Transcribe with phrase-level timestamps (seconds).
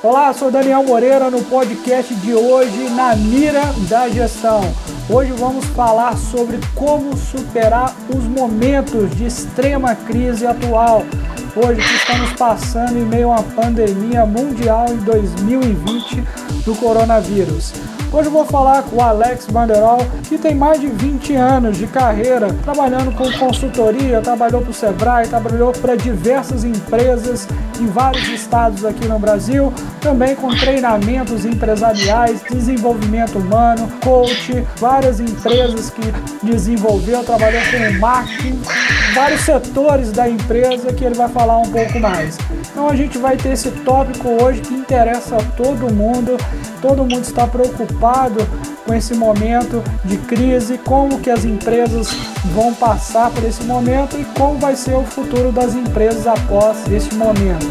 [0.00, 4.60] Olá, sou Daniel Moreira no podcast de hoje na Mira da Gestão.
[5.10, 11.02] Hoje vamos falar sobre como superar os momentos de extrema crise atual.
[11.56, 16.22] Hoje que estamos passando em meio a uma pandemia mundial em 2020
[16.64, 17.72] do coronavírus.
[18.10, 21.86] Hoje eu vou falar com o Alex Banderol, que tem mais de 20 anos de
[21.86, 27.46] carreira trabalhando com consultoria, trabalhou para o Sebrae, trabalhou para diversas empresas
[27.78, 35.90] em vários estados aqui no Brasil, também com treinamentos empresariais, desenvolvimento humano, coach, várias empresas
[35.90, 36.10] que
[36.42, 38.58] desenvolveu, trabalhou com marketing,
[39.14, 42.38] vários setores da empresa que ele vai falar um pouco mais.
[42.72, 46.38] Então a gente vai ter esse tópico hoje que interessa a todo mundo,
[46.80, 47.97] todo mundo está preocupado
[48.86, 52.12] com esse momento de crise, como que as empresas
[52.54, 57.14] vão passar por esse momento e como vai ser o futuro das empresas após esse
[57.16, 57.66] momento.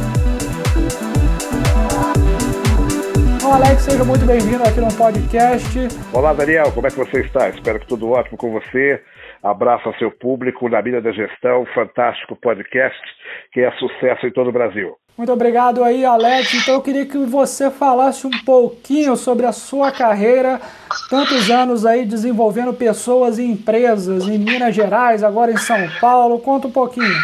[3.57, 5.87] Alex, seja muito bem-vindo aqui no podcast.
[6.12, 7.48] Olá, Daniel, como é que você está?
[7.48, 9.02] Espero que tudo ótimo com você.
[9.41, 12.99] Abraço ao seu público na Mina da Gestão, fantástico podcast
[13.54, 14.98] que é sucesso em todo o Brasil.
[15.18, 16.54] Muito obrigado aí, Alex.
[16.54, 20.62] Então eu queria que você falasse um pouquinho sobre a sua carreira,
[21.09, 26.40] tantos anos aí desenvolvendo pessoas e empresas em Minas Gerais, agora em São Paulo.
[26.40, 27.15] Conta um pouquinho.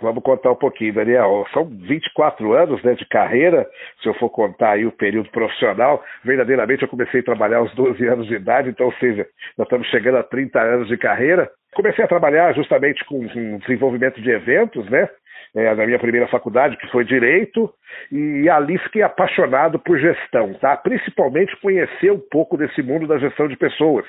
[0.00, 1.46] Vamos contar um pouquinho, Daniel.
[1.54, 3.68] São 24 anos né, de carreira,
[4.02, 6.02] se eu for contar aí o período profissional.
[6.24, 9.24] Verdadeiramente eu comecei a trabalhar aos 12 anos de idade, então, ou seja,
[9.56, 11.48] nós estamos chegando a 30 anos de carreira.
[11.72, 15.08] Comecei a trabalhar justamente com, com desenvolvimento de eventos, né?
[15.54, 17.70] É, na minha primeira faculdade, que foi Direito,
[18.10, 20.76] e ali fiquei apaixonado por gestão, tá?
[20.78, 24.06] Principalmente conhecer um pouco desse mundo da gestão de pessoas,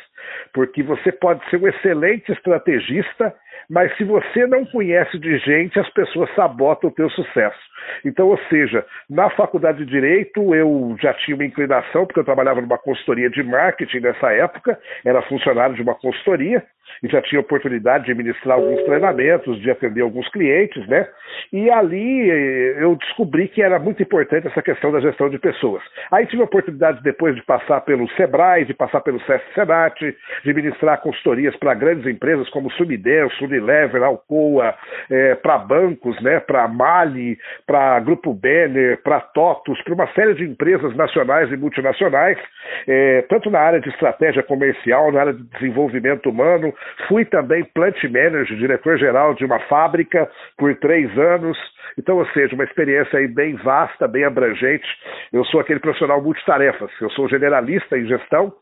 [0.53, 3.36] porque você pode ser um excelente estrategista
[3.69, 7.59] mas se você não conhece de gente, as pessoas sabotam o teu sucesso.
[8.05, 12.61] Então, ou seja, na faculdade de Direito eu já tinha uma inclinação, porque eu trabalhava
[12.61, 16.64] numa consultoria de marketing nessa época, era funcionário de uma consultoria,
[17.02, 21.08] e já tinha oportunidade de ministrar alguns treinamentos, de atender alguns clientes, né?
[21.52, 25.83] E ali eh, eu descobri que era muito importante essa questão da gestão de pessoas.
[26.11, 29.99] Aí tive a oportunidade depois de passar pelo Sebrae, de passar pelo SESC Senat,
[30.43, 34.76] de ministrar consultorias para grandes empresas como Sumidenso, Unilever, Alcoa,
[35.09, 40.43] é, para bancos, né, para Mali, para Grupo Benner, para TOTUS, para uma série de
[40.43, 42.37] empresas nacionais e multinacionais,
[42.87, 46.73] é, tanto na área de estratégia comercial, na área de desenvolvimento humano.
[47.08, 51.58] Fui também plant manager, diretor-geral de uma fábrica por três anos.
[51.98, 54.88] Então, ou seja, uma experiência aí bem vasta, bem abrangente.
[55.32, 56.92] Eu sou aquele profissional multitarefas.
[56.99, 58.54] Eu sou generalista em gestão,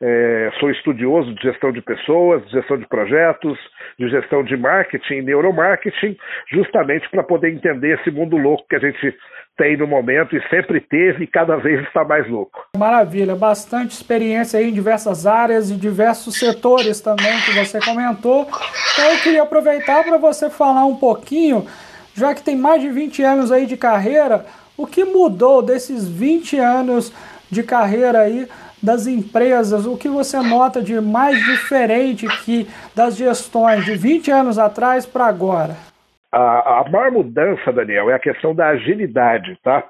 [0.00, 3.58] é, sou estudioso de gestão de pessoas, de gestão de projetos,
[3.98, 6.16] de gestão de marketing, neuromarketing,
[6.50, 9.16] justamente para poder entender esse mundo louco que a gente
[9.58, 12.68] tem no momento e sempre teve e cada vez está mais louco.
[12.76, 18.48] Maravilha, bastante experiência em diversas áreas e diversos setores também que você comentou.
[18.92, 21.66] Então eu queria aproveitar para você falar um pouquinho,
[22.14, 24.46] já que tem mais de 20 anos aí de carreira,
[24.76, 27.12] o que mudou desses 20 anos
[27.50, 28.46] de carreira aí
[28.82, 34.58] das empresas, o que você nota de mais diferente que das gestões de 20 anos
[34.58, 35.87] atrás para agora?
[36.30, 39.82] A, a, maior mudança, Daniel, é a questão da agilidade, tá?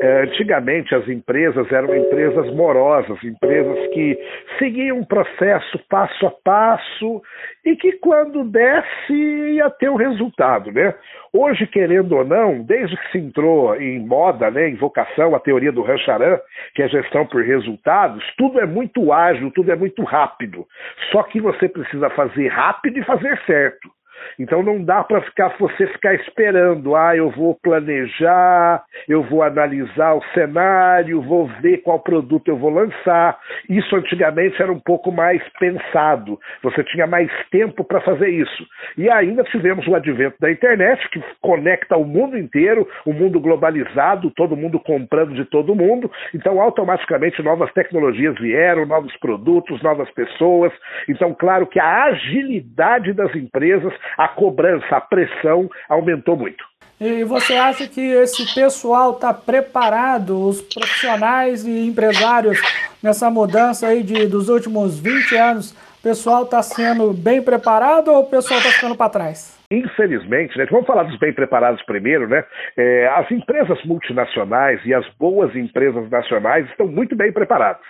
[0.00, 4.18] É, antigamente as empresas eram empresas morosas, empresas que
[4.58, 7.22] seguiam um processo passo a passo
[7.64, 10.94] e que quando desse ia ter um resultado, né?
[11.32, 15.70] Hoje, querendo ou não, desde que se entrou em moda, né, em vocação, a teoria
[15.70, 16.38] do Rancharan,
[16.74, 20.66] que é gestão por resultados, tudo é muito ágil, tudo é muito rápido.
[21.12, 23.93] Só que você precisa fazer rápido e fazer certo.
[24.38, 30.14] Então não dá para ficar você ficar esperando, ah, eu vou planejar, eu vou analisar
[30.14, 33.38] o cenário, vou ver qual produto eu vou lançar.
[33.68, 36.38] Isso antigamente era um pouco mais pensado.
[36.62, 38.66] Você tinha mais tempo para fazer isso.
[38.96, 44.30] E ainda tivemos o advento da internet que conecta o mundo inteiro, o mundo globalizado,
[44.30, 46.10] todo mundo comprando de todo mundo.
[46.34, 50.72] Então automaticamente novas tecnologias vieram, novos produtos, novas pessoas.
[51.08, 56.64] Então claro que a agilidade das empresas a cobrança, a pressão aumentou muito.
[57.00, 62.58] E você acha que esse pessoal está preparado, os profissionais e empresários,
[63.02, 68.20] nessa mudança aí de, dos últimos 20 anos, o pessoal está sendo bem preparado ou
[68.20, 69.53] o pessoal está ficando para trás?
[69.70, 72.44] Infelizmente, né, vamos falar dos bem preparados primeiro, né?
[72.76, 77.82] É, as empresas multinacionais e as boas empresas nacionais estão muito bem preparadas.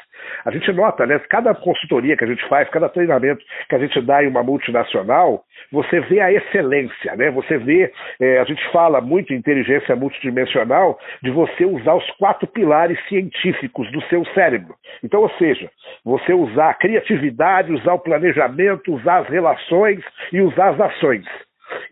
[0.44, 1.18] A gente nota, né?
[1.28, 5.44] Cada consultoria que a gente faz, cada treinamento que a gente dá em uma multinacional,
[5.72, 7.30] você vê a excelência, né?
[7.32, 12.46] Você vê, é, a gente fala muito em inteligência multidimensional, de você usar os quatro
[12.46, 14.74] pilares científicos do seu cérebro.
[15.02, 15.68] Então, ou seja,
[16.04, 20.00] você usar a criatividade, usar o planejamento, usar as relações
[20.32, 21.24] e usar as ações.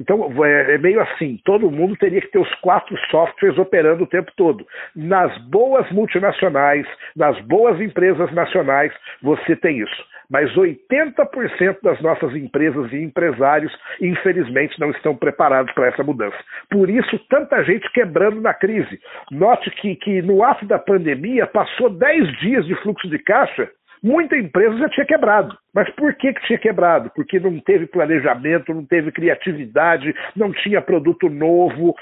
[0.01, 4.07] Então é, é meio assim, todo mundo teria que ter os quatro softwares operando o
[4.07, 4.67] tempo todo.
[4.95, 6.87] Nas boas multinacionais,
[7.17, 8.93] nas boas empresas nacionais,
[9.23, 10.13] você tem isso.
[10.31, 13.71] Mas 80% das nossas empresas e empresários,
[14.01, 16.39] infelizmente, não estão preparados para essa mudança.
[16.71, 18.99] Por isso, tanta gente quebrando na crise.
[19.31, 23.71] Note que, que no ato da pandemia passou 10 dias de fluxo de caixa
[24.03, 25.57] Muita empresa já tinha quebrado.
[25.73, 27.11] Mas por que, que tinha quebrado?
[27.15, 31.95] Porque não teve planejamento, não teve criatividade, não tinha produto novo,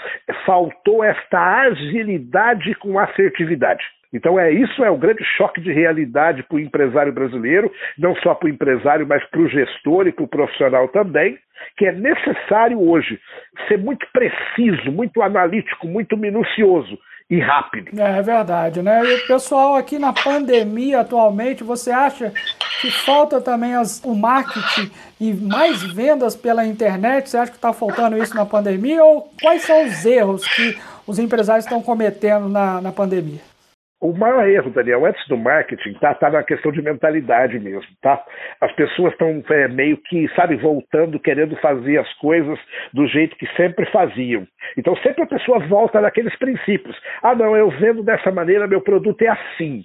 [0.46, 3.84] faltou esta agilidade com assertividade.
[4.12, 8.34] Então é isso é o grande choque de realidade para o empresário brasileiro, não só
[8.34, 11.38] para o empresário, mas para o gestor e para o profissional também,
[11.76, 13.20] que é necessário hoje
[13.68, 16.98] ser muito preciso, muito analítico, muito minucioso
[17.30, 17.98] e rápido.
[17.98, 19.04] É, é verdade, né?
[19.04, 22.32] E o pessoal aqui na pandemia atualmente, você acha
[22.80, 24.90] que falta também as, o marketing
[25.20, 27.30] e mais vendas pela internet?
[27.30, 29.04] Você acha que está faltando isso na pandemia?
[29.04, 33.49] Ou quais são os erros que os empresários estão cometendo na, na pandemia?
[34.00, 38.24] O maior erro, Daniel, antes do marketing, tá, tá na questão de mentalidade mesmo, tá?
[38.58, 42.58] As pessoas estão é, meio que, sabe, voltando, querendo fazer as coisas
[42.94, 44.46] do jeito que sempre faziam.
[44.78, 46.96] Então sempre a pessoa volta naqueles princípios.
[47.22, 49.84] Ah, não, eu vendo dessa maneira, meu produto é assim.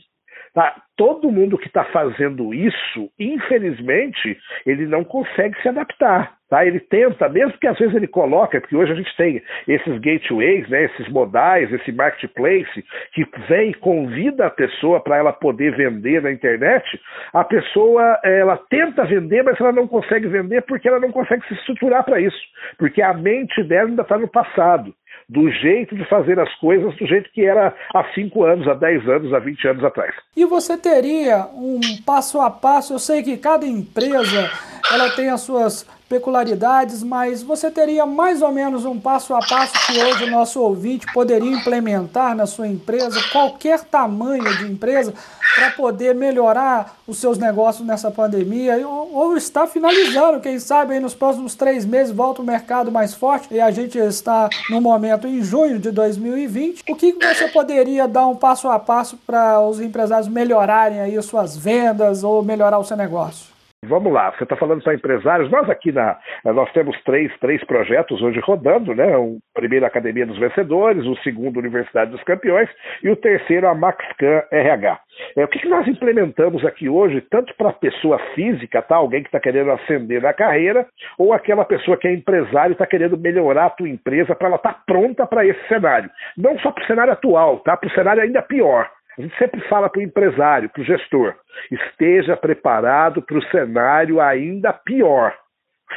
[0.55, 0.73] Tá?
[0.95, 6.33] Todo mundo que está fazendo isso, infelizmente, ele não consegue se adaptar.
[6.49, 6.65] Tá?
[6.65, 10.69] Ele tenta, mesmo que às vezes ele coloca, porque hoje a gente tem esses gateways,
[10.69, 16.21] né, esses modais, esse marketplace, que vem e convida a pessoa para ela poder vender
[16.21, 16.85] na internet,
[17.33, 21.55] a pessoa ela tenta vender, mas ela não consegue vender porque ela não consegue se
[21.55, 22.39] estruturar para isso,
[22.77, 24.95] porque a mente dela ainda está no passado
[25.27, 29.09] do jeito de fazer as coisas do jeito que era há 5 anos, há 10
[29.09, 30.13] anos, há 20 anos atrás.
[30.35, 34.49] E você teria um passo a passo, eu sei que cada empresa
[34.91, 39.73] ela tem as suas peculiaridades, mas você teria mais ou menos um passo a passo
[39.87, 45.13] que hoje o nosso ouvinte poderia implementar na sua empresa, qualquer tamanho de empresa,
[45.55, 50.99] para poder melhorar os seus negócios nessa pandemia, ou, ou está finalizando, quem sabe aí
[50.99, 55.27] nos próximos três meses volta o mercado mais forte e a gente está no momento
[55.27, 56.83] em junho de 2020.
[56.89, 61.55] O que você poderia dar um passo a passo para os empresários melhorarem aí suas
[61.55, 63.54] vendas ou melhorar o seu negócio?
[63.87, 65.49] Vamos lá, você está falando para empresários.
[65.51, 69.15] Nós aqui na, nós temos três, três projetos hoje rodando, né?
[69.17, 72.69] O primeiro Academia dos Vencedores, o segundo Universidade dos Campeões
[73.03, 74.99] e o terceiro a MaxCan RH.
[75.37, 78.95] É, o que, que nós implementamos aqui hoje, tanto para a pessoa física, tá?
[78.95, 80.85] Alguém que está querendo ascender na carreira,
[81.17, 84.57] ou aquela pessoa que é empresário e está querendo melhorar a tua empresa para ela
[84.57, 86.09] estar tá pronta para esse cenário.
[86.37, 87.77] Não só para o cenário atual, tá?
[87.77, 88.89] Para o cenário ainda pior.
[89.17, 91.35] A gente sempre fala para o empresário, para o gestor,
[91.71, 95.33] esteja preparado para o cenário ainda pior.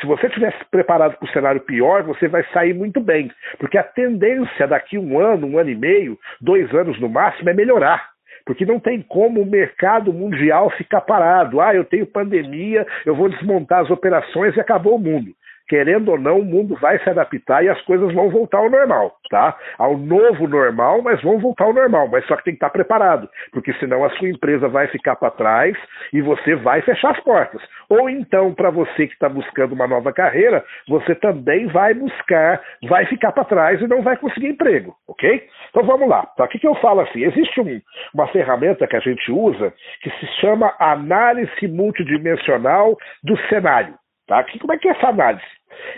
[0.00, 3.82] Se você estiver preparado para o cenário pior, você vai sair muito bem, porque a
[3.82, 8.08] tendência daqui um ano, um ano e meio, dois anos no máximo é melhorar.
[8.46, 11.60] Porque não tem como o mercado mundial ficar parado.
[11.60, 15.34] Ah, eu tenho pandemia, eu vou desmontar as operações e acabou o mundo
[15.68, 19.16] querendo ou não, o mundo vai se adaptar e as coisas vão voltar ao normal,
[19.30, 19.56] tá?
[19.76, 23.28] Ao novo normal, mas vão voltar ao normal, mas só que tem que estar preparado,
[23.52, 25.76] porque senão a sua empresa vai ficar para trás
[26.12, 27.60] e você vai fechar as portas.
[27.88, 33.06] Ou então, para você que está buscando uma nova carreira, você também vai buscar, vai
[33.06, 35.46] ficar para trás e não vai conseguir emprego, ok?
[35.70, 36.26] Então vamos lá.
[36.36, 36.44] Tá?
[36.44, 37.22] O que, que eu falo assim?
[37.22, 37.80] Existe um,
[38.14, 39.72] uma ferramenta que a gente usa
[40.02, 43.94] que se chama análise multidimensional do cenário.
[44.28, 44.44] Tá?
[44.44, 45.42] Que, como é que é essa análise?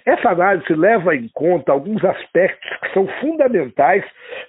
[0.06, 4.04] Essa análise leva em conta alguns aspectos que são fundamentais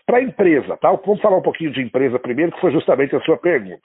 [0.06, 0.78] para a empresa.
[0.78, 0.92] Tá?
[0.92, 3.82] Vamos falar um pouquinho de empresa primeiro, que foi justamente a sua pergunta.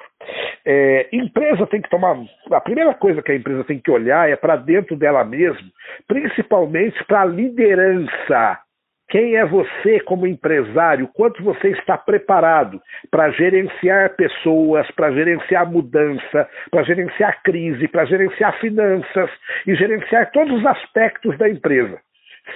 [0.64, 2.16] É, empresa tem que tomar.
[2.52, 5.68] A primeira coisa que a empresa tem que olhar é para dentro dela mesma,
[6.06, 8.65] principalmente para a liderança.
[9.08, 11.08] Quem é você como empresário?
[11.14, 18.58] Quanto você está preparado para gerenciar pessoas, para gerenciar mudança, para gerenciar crise, para gerenciar
[18.58, 19.30] finanças
[19.64, 22.00] e gerenciar todos os aspectos da empresa?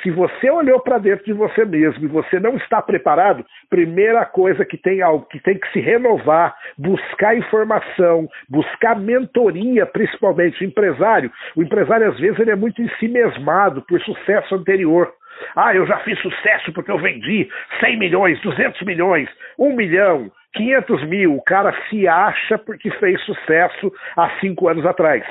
[0.02, 4.64] Se você olhou para dentro de você mesmo e você não está preparado, primeira coisa
[4.64, 11.30] que tem algo que tem que se renovar, buscar informação, buscar mentoria, principalmente o empresário.
[11.56, 15.12] O empresário às vezes ele é muito ensimesmado por sucesso anterior.
[15.56, 17.48] Ah, eu já fiz sucesso porque eu vendi
[17.80, 19.28] 100 milhões, 200 milhões,
[19.58, 21.36] 1 milhão, 500 mil.
[21.36, 25.24] O cara se acha porque fez sucesso há cinco anos atrás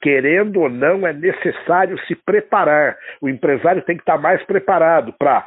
[0.00, 2.96] querendo ou não, é necessário se preparar.
[3.20, 5.46] O empresário tem que estar mais preparado para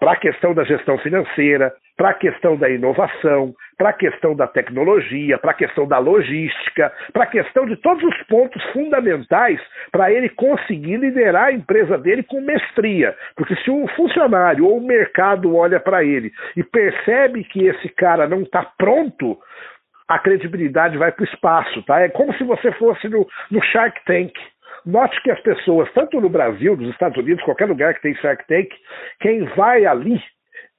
[0.00, 5.36] a questão da gestão financeira, para a questão da inovação, para a questão da tecnologia,
[5.36, 9.60] para a questão da logística, para a questão de todos os pontos fundamentais
[9.92, 13.14] para ele conseguir liderar a empresa dele com mestria.
[13.36, 18.26] Porque se o funcionário ou o mercado olha para ele e percebe que esse cara
[18.26, 19.38] não está pronto,
[20.10, 22.00] a credibilidade vai para o espaço, tá?
[22.00, 24.32] É como se você fosse no, no Shark Tank.
[24.84, 28.44] Note que as pessoas, tanto no Brasil, nos Estados Unidos, qualquer lugar que tem Shark
[28.48, 28.70] Tank,
[29.20, 30.20] quem vai ali,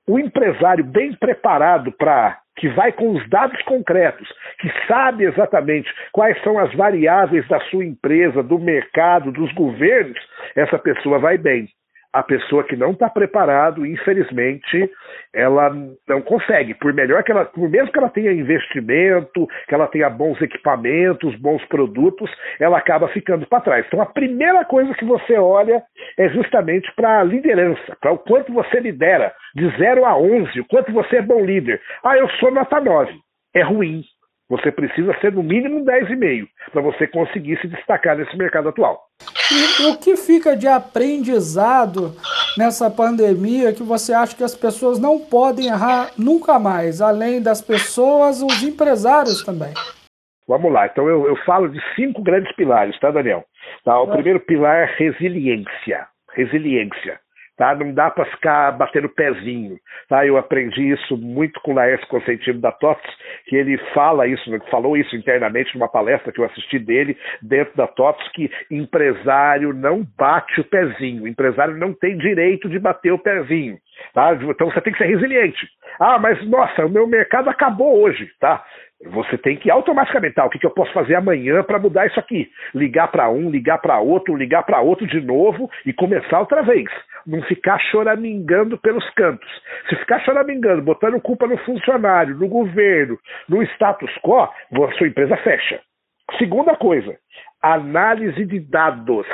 [0.06, 4.28] o empresário bem preparado para que vai com os dados concretos,
[4.60, 10.20] que sabe exatamente quais são as variáveis da sua empresa, do mercado, dos governos,
[10.58, 11.70] essa pessoa vai bem
[12.14, 14.90] a pessoa que não está preparado, infelizmente,
[15.34, 15.74] ela
[16.08, 16.74] não consegue.
[16.74, 21.36] Por melhor que ela, por mesmo que ela tenha investimento, que ela tenha bons equipamentos,
[21.36, 23.86] bons produtos, ela acaba ficando para trás.
[23.88, 25.82] Então, a primeira coisa que você olha
[26.18, 30.66] é justamente para a liderança, para o quanto você lidera, de 0 a 11, o
[30.66, 31.82] quanto você é bom líder.
[32.04, 33.14] Ah, eu sou nota 9.
[33.56, 34.04] É ruim.
[34.52, 39.02] Você precisa ser no mínimo 10,5 para você conseguir se destacar nesse mercado atual.
[39.50, 42.14] E o que fica de aprendizado
[42.58, 47.62] nessa pandemia que você acha que as pessoas não podem errar nunca mais, além das
[47.62, 49.74] pessoas, os empresários também?
[50.46, 53.46] Vamos lá, então eu, eu falo de cinco grandes pilares, tá, Daniel?
[53.86, 54.16] Tá, o é.
[54.16, 56.08] primeiro pilar é resiliência.
[56.34, 57.22] Resiliência
[57.62, 57.76] tá?
[57.76, 59.78] Não dá para ficar batendo pezinho,
[60.10, 60.26] tá?
[60.26, 63.08] Eu aprendi isso muito com o Laércio Consentino da TOTS,
[63.46, 67.86] que ele fala isso, falou isso internamente numa palestra que eu assisti dele dentro da
[67.86, 73.78] TOTS, que empresário não bate o pezinho, empresário não tem direito de bater o pezinho,
[74.12, 74.34] tá?
[74.34, 75.68] Então você tem que ser resiliente.
[76.00, 78.66] Ah, mas nossa, o meu mercado acabou hoje, tá?
[79.06, 82.20] Você tem que automaticamente, tá, o que, que eu posso fazer amanhã para mudar isso
[82.20, 82.52] aqui?
[82.74, 86.88] Ligar para um, ligar para outro, ligar para outro de novo e começar outra vez.
[87.26, 89.50] Não ficar choramingando pelos cantos.
[89.90, 93.18] Se ficar choramingando, botando culpa no funcionário, no governo,
[93.50, 95.80] no status quo, a sua empresa fecha.
[96.38, 97.18] Segunda coisa,
[97.62, 99.28] análise de dados.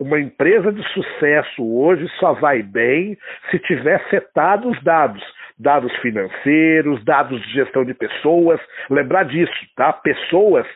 [0.00, 3.18] Uma empresa de sucesso hoje só vai bem
[3.50, 5.22] se tiver setado os dados
[5.58, 8.60] dados financeiros, dados de gestão de pessoas.
[8.90, 9.92] Lembrar disso, tá?
[9.92, 10.66] Pessoas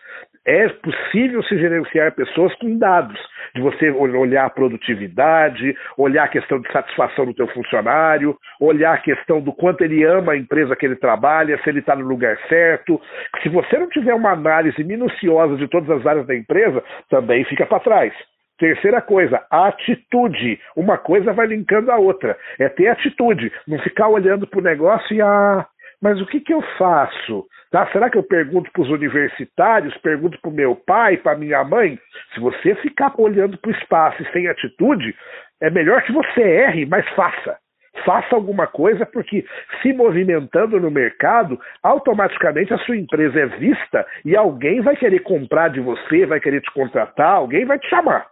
[0.46, 3.18] é possível se gerenciar pessoas com dados,
[3.54, 8.98] de você olhar a produtividade, olhar a questão de satisfação do teu funcionário, olhar a
[8.98, 12.38] questão do quanto ele ama a empresa que ele trabalha, se ele está no lugar
[12.48, 13.00] certo.
[13.42, 17.66] Se você não tiver uma análise minuciosa de todas as áreas da empresa, também fica
[17.66, 18.12] para trás.
[18.60, 20.60] Terceira coisa, atitude.
[20.76, 22.36] Uma coisa vai linkando a outra.
[22.58, 23.50] É ter atitude.
[23.66, 25.66] Não ficar olhando para o negócio e, ah,
[26.00, 27.46] mas o que, que eu faço?
[27.70, 27.86] Tá?
[27.90, 31.98] Será que eu pergunto para os universitários, pergunto para o meu pai, para minha mãe?
[32.34, 35.16] Se você ficar olhando para o espaço e sem atitude,
[35.62, 37.56] é melhor que você erre, mas faça.
[38.04, 39.42] Faça alguma coisa, porque
[39.80, 45.68] se movimentando no mercado, automaticamente a sua empresa é vista e alguém vai querer comprar
[45.68, 48.26] de você, vai querer te contratar, alguém vai te chamar.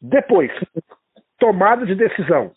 [0.00, 0.50] Depois,
[1.38, 2.52] tomada de decisão.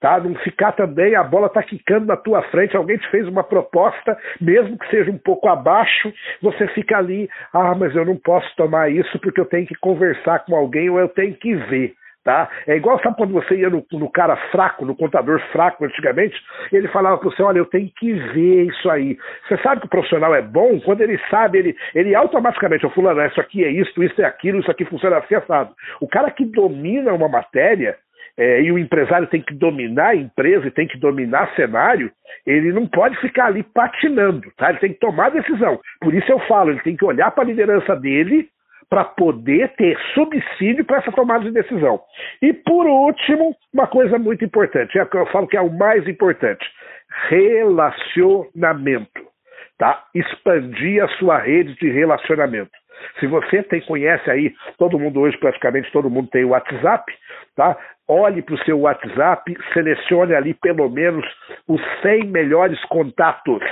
[0.00, 0.20] Tá?
[0.20, 4.16] Não ficar também, a bola está quicando na tua frente, alguém te fez uma proposta,
[4.40, 6.12] mesmo que seja um pouco abaixo,
[6.42, 10.44] você fica ali, ah, mas eu não posso tomar isso porque eu tenho que conversar
[10.44, 11.94] com alguém ou eu tenho que ver.
[12.26, 12.50] Tá?
[12.66, 16.34] É igual, sabe quando você ia no, no, cara fraco, no contador fraco antigamente,
[16.72, 19.16] ele falava para você, olha, eu tenho que ver isso aí.
[19.46, 23.24] Você sabe que o profissional é bom quando ele sabe, ele, ele automaticamente, o fulano,
[23.26, 25.72] isso aqui é isso, isso é aquilo, isso aqui funciona assim, assado.
[26.00, 27.96] O cara que domina uma matéria,
[28.36, 32.10] é, e o empresário tem que dominar a empresa e tem que dominar cenário,
[32.44, 34.70] ele não pode ficar ali patinando, tá?
[34.70, 35.78] Ele tem que tomar decisão.
[36.00, 38.48] Por isso eu falo, ele tem que olhar para a liderança dele
[38.88, 42.00] para poder ter subsídio para essa tomada de decisão.
[42.40, 46.06] E por último, uma coisa muito importante, é que eu falo que é o mais
[46.06, 46.64] importante:
[47.28, 49.26] relacionamento.
[49.78, 50.04] Tá?
[50.14, 52.70] Expandir a sua rede de relacionamento.
[53.20, 57.12] Se você tem, conhece aí, todo mundo hoje, praticamente todo mundo tem o WhatsApp,
[57.54, 57.76] tá?
[58.08, 61.24] Olhe para o seu WhatsApp, selecione ali pelo menos
[61.66, 63.62] os 100 melhores contatos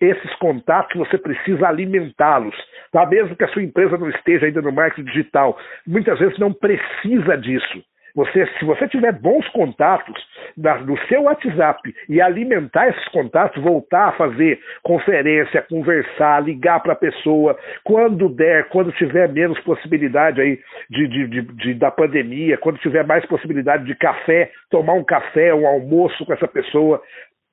[0.00, 2.54] esses contatos você precisa alimentá-los,
[2.92, 3.06] tá?
[3.06, 5.58] mesmo que a sua empresa não esteja ainda no marketing digital.
[5.86, 7.82] Muitas vezes não precisa disso.
[8.16, 10.16] Você, se você tiver bons contatos
[10.56, 16.94] na, no seu WhatsApp e alimentar esses contatos, voltar a fazer conferência, conversar, ligar para
[16.94, 20.58] a pessoa, quando der, quando tiver menos possibilidade aí
[20.88, 25.54] de, de, de, de, da pandemia, quando tiver mais possibilidade de café, tomar um café,
[25.54, 27.02] um almoço com essa pessoa,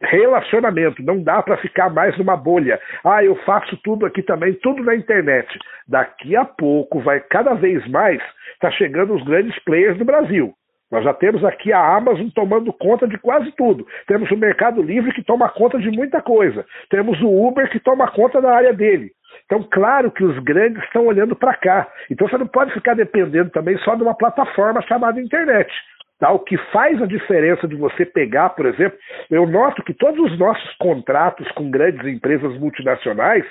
[0.03, 2.79] relacionamento, não dá para ficar mais numa bolha.
[3.03, 5.47] Ah, eu faço tudo aqui também, tudo na internet.
[5.87, 8.21] Daqui a pouco vai cada vez mais
[8.59, 10.53] tá chegando os grandes players do Brasil.
[10.91, 13.85] Nós já temos aqui a Amazon tomando conta de quase tudo.
[14.07, 16.63] Temos o Mercado Livre que toma conta de muita coisa.
[16.89, 19.09] Temos o Uber que toma conta da área dele.
[19.45, 21.87] Então, claro que os grandes estão olhando para cá.
[22.11, 25.73] Então, você não pode ficar dependendo também só de uma plataforma chamada internet.
[26.23, 26.31] Tá?
[26.31, 28.97] O que faz a diferença de você pegar, por exemplo,
[29.29, 33.43] eu noto que todos os nossos contratos com grandes empresas multinacionais,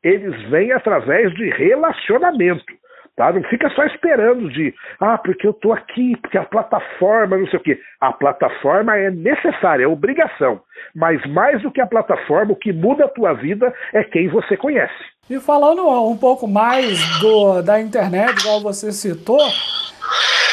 [0.00, 2.79] eles vêm através de relacionamento.
[3.16, 3.32] Tá?
[3.32, 7.58] Não fica só esperando de, ah, porque eu estou aqui, porque a plataforma, não sei
[7.58, 7.78] o quê.
[8.00, 10.60] A plataforma é necessária, é obrigação.
[10.94, 14.56] Mas mais do que a plataforma, o que muda a tua vida é quem você
[14.56, 14.94] conhece.
[15.28, 19.40] E falando um pouco mais do, da internet, igual você citou,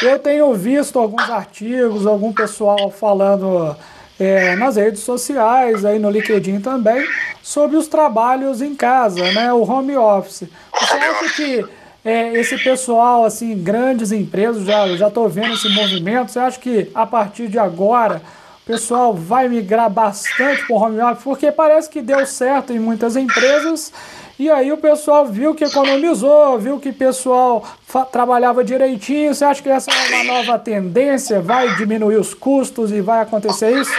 [0.02, 3.74] eu tenho visto alguns artigos, algum pessoal falando
[4.20, 7.04] é, nas redes sociais, aí no LinkedIn também,
[7.42, 10.48] sobre os trabalhos em casa, né, o home office.
[10.72, 11.77] Você acha que
[12.08, 16.90] é, esse pessoal, assim, grandes empresas, já já estou vendo esse movimento, você acha que
[16.94, 18.22] a partir de agora
[18.62, 21.22] o pessoal vai migrar bastante para o home office?
[21.22, 23.92] Porque parece que deu certo em muitas empresas
[24.38, 27.62] e aí o pessoal viu que economizou, viu que o pessoal
[28.10, 29.34] trabalhava direitinho.
[29.34, 31.42] Você acha que essa é uma nova tendência?
[31.42, 33.92] Vai diminuir os custos e vai acontecer isso?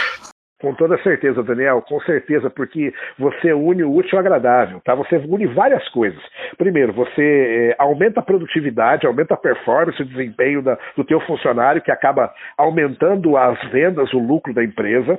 [0.60, 4.94] Com toda certeza, Daniel, com certeza, porque você une o útil ao agradável, tá?
[4.94, 6.20] Você une várias coisas.
[6.58, 7.22] Primeiro, você
[7.70, 12.30] é, aumenta a produtividade, aumenta a performance, o desempenho da, do teu funcionário, que acaba
[12.58, 15.18] aumentando as vendas, o lucro da empresa.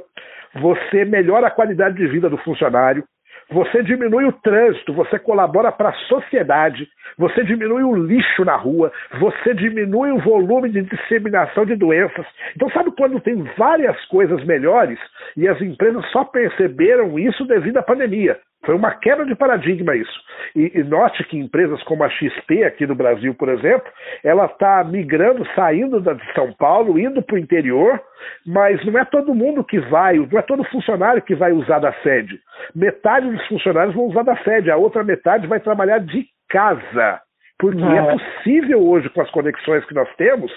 [0.62, 3.04] Você melhora a qualidade de vida do funcionário,
[3.52, 8.92] você diminui o trânsito, você colabora para a sociedade, você diminui o lixo na rua,
[9.20, 12.26] você diminui o volume de disseminação de doenças.
[12.56, 15.00] Então, sabe quando tem várias coisas melhores
[15.36, 18.40] e as empresas só perceberam isso devido à pandemia?
[18.64, 20.22] Foi uma quebra de paradigma isso.
[20.56, 23.92] E, e, note que empresas como a XP aqui no Brasil, por exemplo,
[24.24, 28.00] ela está migrando, saindo da, de São Paulo, indo para o interior,
[28.46, 31.94] mas não é todo mundo que vai, não é todo funcionário que vai usar da
[32.04, 32.40] sede.
[32.76, 37.20] Metade dos funcionários vão usar da sede, a outra metade vai trabalhar de casa.
[37.58, 37.98] Porque é.
[37.98, 40.52] é possível hoje, com as conexões que nós temos,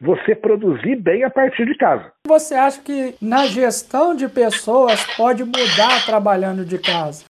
[0.00, 2.12] você produzir bem a partir de casa.
[2.26, 7.24] Você acha que na gestão de pessoas pode mudar trabalhando de casa?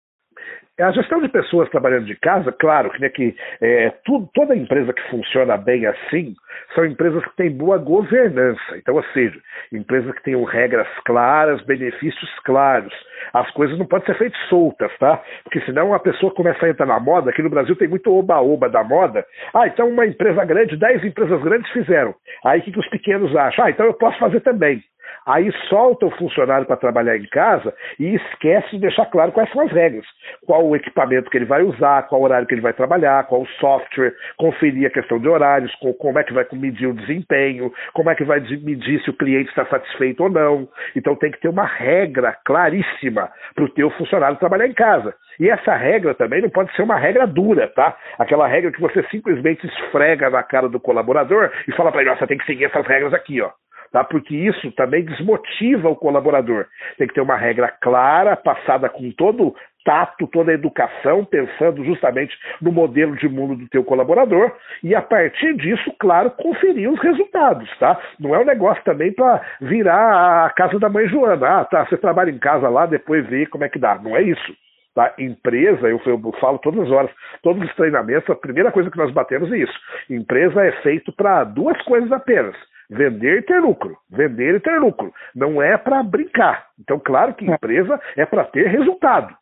[0.80, 4.92] A gestão de pessoas trabalhando de casa, claro que, né, que é, tudo, toda empresa
[4.92, 6.34] que funciona bem assim
[6.74, 8.76] são empresas que têm boa governança.
[8.76, 9.40] Então, ou seja,
[9.72, 12.92] empresas que tenham regras claras, benefícios claros.
[13.34, 15.22] As coisas não podem ser feitas soltas, tá?
[15.44, 17.30] Porque senão a pessoa começa a entrar na moda.
[17.30, 19.24] Aqui no Brasil tem muito oba-oba da moda.
[19.54, 22.16] Ah, então uma empresa grande, dez empresas grandes fizeram.
[22.44, 23.64] Aí o que, que os pequenos acham?
[23.64, 24.84] Ah, então eu posso fazer também.
[25.26, 29.62] Aí solta o funcionário para trabalhar em casa e esquece de deixar claro quais são
[29.62, 30.06] as regras.
[30.46, 33.42] Qual o equipamento que ele vai usar, qual o horário que ele vai trabalhar, qual
[33.42, 38.10] o software, conferir a questão de horários, como é que vai medir o desempenho, como
[38.10, 40.68] é que vai medir se o cliente está satisfeito ou não.
[40.96, 45.14] Então tem que ter uma regra claríssima para o teu funcionário trabalhar em casa.
[45.40, 47.96] E essa regra também não pode ser uma regra dura, tá?
[48.20, 52.28] Aquela regra que você simplesmente esfrega na cara do colaborador e fala para ele, você
[52.28, 53.50] tem que seguir essas regras aqui, ó
[53.94, 54.04] tá?
[54.04, 56.66] porque isso também desmotiva o colaborador.
[56.98, 62.34] Tem que ter uma regra clara, passada com todo tato, toda a educação, pensando justamente
[62.62, 64.52] no modelo de mundo do teu colaborador,
[64.82, 68.00] e a partir disso, claro, conferir os resultados, tá?
[68.18, 71.60] Não é um negócio também para virar a casa da mãe Joana.
[71.60, 74.00] Ah, tá, você trabalha em casa lá, depois vê como é que dá.
[74.02, 74.56] Não é isso.
[74.96, 75.14] Tá?
[75.20, 79.12] Empresa, eu, eu, falo todas as horas, todos os treinamentos, a primeira coisa que nós
[79.12, 79.74] batemos é isso.
[80.10, 82.56] Empresa é feito para duas coisas apenas
[82.90, 83.98] Vender e ter lucro.
[84.10, 85.14] Vender e ter lucro.
[85.36, 86.68] Não é para brincar.
[86.80, 89.36] Então, claro que empresa é para ter resultado.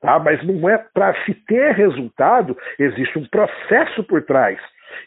[0.00, 0.18] Tá?
[0.18, 4.58] Mas não é para se ter resultado, existe um processo por trás.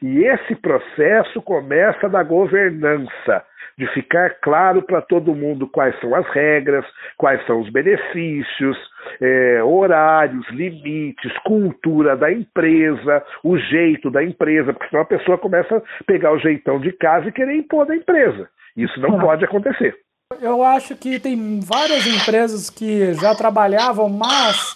[0.02, 3.44] E esse processo começa da governança
[3.78, 6.86] de ficar claro para todo mundo quais são as regras,
[7.18, 8.78] quais são os benefícios,
[9.22, 15.78] é, horários, limites, cultura da empresa, o jeito da empresa, porque senão a pessoa começa
[15.78, 18.50] a pegar o jeitão de casa e querer impor da empresa.
[18.78, 19.96] Isso não pode acontecer.
[20.42, 24.76] Eu acho que tem várias empresas que já trabalhavam, mas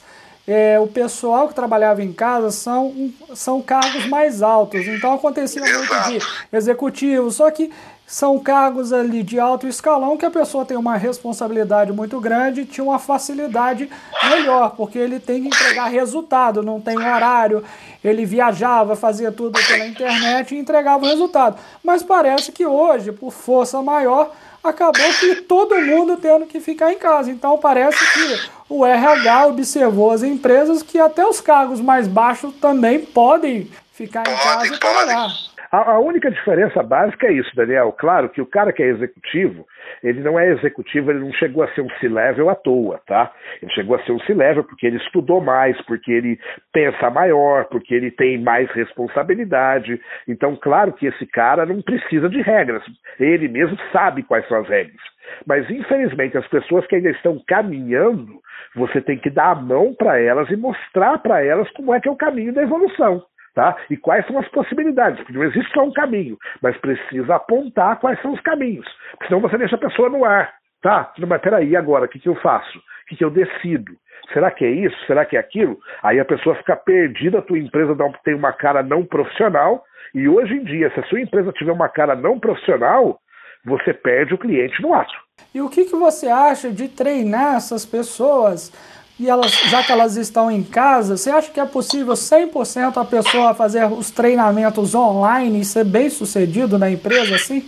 [0.51, 4.87] é, o pessoal que trabalhava em casa são, são cargos mais altos.
[4.87, 6.19] Então acontecia muito de
[6.51, 7.71] executivo, só que
[8.09, 12.83] são cargos ali de alto escalão que a pessoa tem uma responsabilidade muito grande, tinha
[12.83, 13.87] uma facilidade
[14.23, 17.63] melhor, porque ele tem que entregar resultado, não tem horário,
[18.03, 21.59] ele viajava, fazia tudo pela internet e entregava o resultado.
[21.83, 24.31] Mas parece que hoje, por força maior,
[24.63, 27.29] acabou que todo mundo tendo que ficar em casa.
[27.29, 33.05] Então parece que o RH observou as empresas que até os cargos mais baixos também
[33.05, 35.29] podem ficar em casa e trabalhar.
[35.71, 37.91] A, a, única diferença básica é isso, Daniel.
[37.91, 39.67] Claro que o cara que é executivo,
[40.03, 43.31] ele não é executivo, ele não chegou a ser um C-level à toa, tá?
[43.61, 46.39] Ele chegou a ser um C-level porque ele estudou mais, porque ele
[46.73, 50.01] pensa maior, porque ele tem mais responsabilidade.
[50.27, 52.83] Então, claro que esse cara não precisa de regras.
[53.19, 55.01] Ele mesmo sabe quais são as regras.
[55.45, 58.39] Mas, infelizmente, as pessoas que ainda estão caminhando,
[58.75, 62.07] você tem que dar a mão para elas e mostrar para elas como é que
[62.07, 63.23] é o caminho da evolução.
[63.59, 63.75] Tá?
[63.89, 65.17] E quais são as possibilidades?
[65.17, 68.87] Porque não existe só um caminho, mas precisa apontar quais são os caminhos.
[69.11, 70.53] Porque senão você deixa a pessoa no ar.
[70.81, 71.11] Tá?
[71.17, 72.77] Não, mas peraí, agora, o que, que eu faço?
[72.77, 73.91] O que, que eu decido?
[74.31, 74.95] Será que é isso?
[75.05, 75.77] Será que é aquilo?
[76.01, 79.83] Aí a pessoa fica perdida, a tua empresa tem uma cara não profissional,
[80.15, 83.19] e hoje em dia, se a sua empresa tiver uma cara não profissional,
[83.65, 85.13] você perde o cliente no ato.
[85.53, 88.71] E o que, que você acha de treinar essas pessoas
[89.19, 93.03] e elas, já que elas estão em casa, você acha que é possível 100% a
[93.03, 97.63] pessoa fazer os treinamentos online e ser bem sucedido na empresa assim?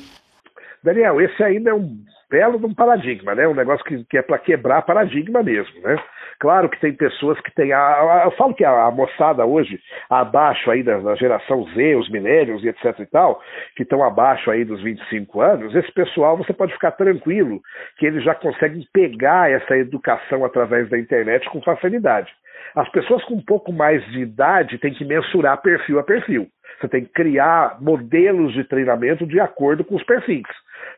[0.81, 1.97] Daniel, esse ainda é um
[2.29, 3.47] belo de um paradigma, né?
[3.47, 6.01] Um negócio que, que é para quebrar paradigma mesmo, né?
[6.41, 7.71] Claro que tem pessoas que têm.
[7.71, 11.95] A, a, eu falo que a, a, moçada hoje, abaixo aí da, da, geração Z,
[11.97, 13.39] os milênios e etc e tal,
[13.75, 17.61] que estão abaixo aí dos 25 anos, esse pessoal você pode ficar tranquilo
[17.99, 22.31] que eles já conseguem pegar essa educação através da internet com facilidade.
[22.75, 26.47] As pessoas com um pouco mais de idade têm que mensurar perfil a perfil.
[26.79, 30.47] Você tem que criar modelos de treinamento de acordo com os perfis.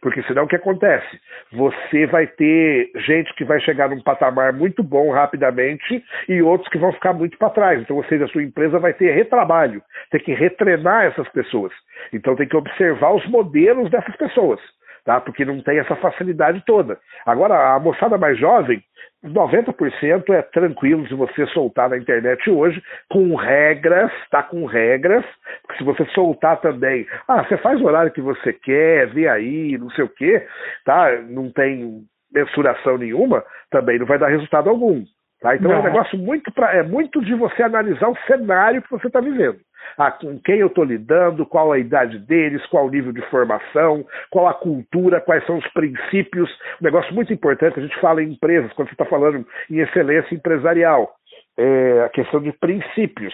[0.03, 1.17] Porque senão o que acontece?
[1.53, 6.77] Você vai ter gente que vai chegar num patamar muito bom rapidamente e outros que
[6.77, 7.81] vão ficar muito para trás.
[7.81, 11.71] Então, ou a sua empresa vai ter retrabalho, tem que retrenar essas pessoas.
[12.11, 14.59] Então tem que observar os modelos dessas pessoas
[15.05, 15.19] tá?
[15.19, 16.97] Porque não tem essa facilidade toda.
[17.25, 18.81] Agora, a moçada mais jovem,
[19.23, 24.43] 90% é tranquilo se você soltar na internet hoje, com regras, tá?
[24.43, 25.23] Com regras,
[25.61, 29.77] porque se você soltar também, ah, você faz o horário que você quer, vê aí,
[29.77, 30.45] não sei o quê,
[30.85, 31.21] tá?
[31.21, 32.01] Não tem
[32.33, 35.03] mensuração nenhuma, também não vai dar resultado algum.
[35.39, 35.55] Tá?
[35.55, 35.77] Então não.
[35.77, 39.19] é um negócio muito, pra, é muito de você analisar o cenário que você está
[39.19, 39.59] vivendo
[39.97, 44.05] a, com quem eu estou lidando, qual a idade deles, qual o nível de formação,
[44.29, 46.49] qual a cultura, quais são os princípios.
[46.81, 50.33] Um negócio muito importante, a gente fala em empresas, quando você está falando em excelência
[50.35, 51.13] empresarial,
[51.57, 53.33] é a questão de princípios.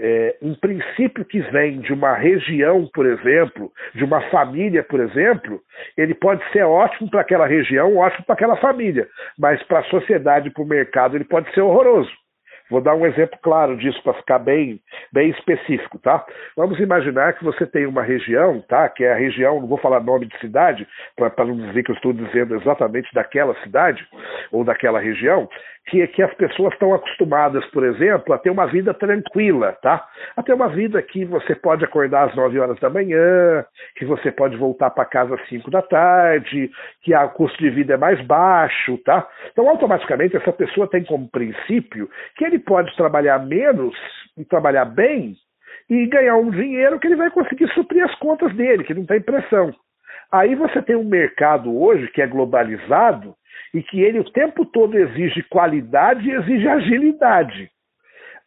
[0.00, 5.60] É, um princípio que vem de uma região, por exemplo, de uma família, por exemplo,
[5.96, 10.50] ele pode ser ótimo para aquela região, ótimo para aquela família, mas para a sociedade,
[10.50, 12.12] para o mercado, ele pode ser horroroso.
[12.70, 14.80] Vou dar um exemplo claro disso para ficar bem,
[15.12, 16.24] bem específico, tá?
[16.56, 18.88] Vamos imaginar que você tem uma região, tá?
[18.88, 21.96] Que é a região, não vou falar nome de cidade, para não dizer que eu
[21.96, 24.06] estou dizendo exatamente daquela cidade
[24.52, 25.48] ou daquela região,
[25.88, 30.06] que, que as pessoas estão acostumadas, por exemplo, a ter uma vida tranquila, tá?
[30.36, 33.64] A ter uma vida que você pode acordar às 9 horas da manhã,
[33.96, 36.70] que você pode voltar para casa às 5 da tarde,
[37.02, 39.26] que o custo de vida é mais baixo, tá?
[39.50, 43.94] Então, automaticamente, essa pessoa tem como princípio que ele pode trabalhar menos
[44.36, 45.36] e trabalhar bem
[45.88, 49.20] e ganhar um dinheiro que ele vai conseguir suprir as contas dele, que não tem
[49.20, 49.72] pressão.
[50.30, 53.34] Aí você tem um mercado hoje que é globalizado
[53.72, 57.70] e que ele o tempo todo exige qualidade e exige agilidade.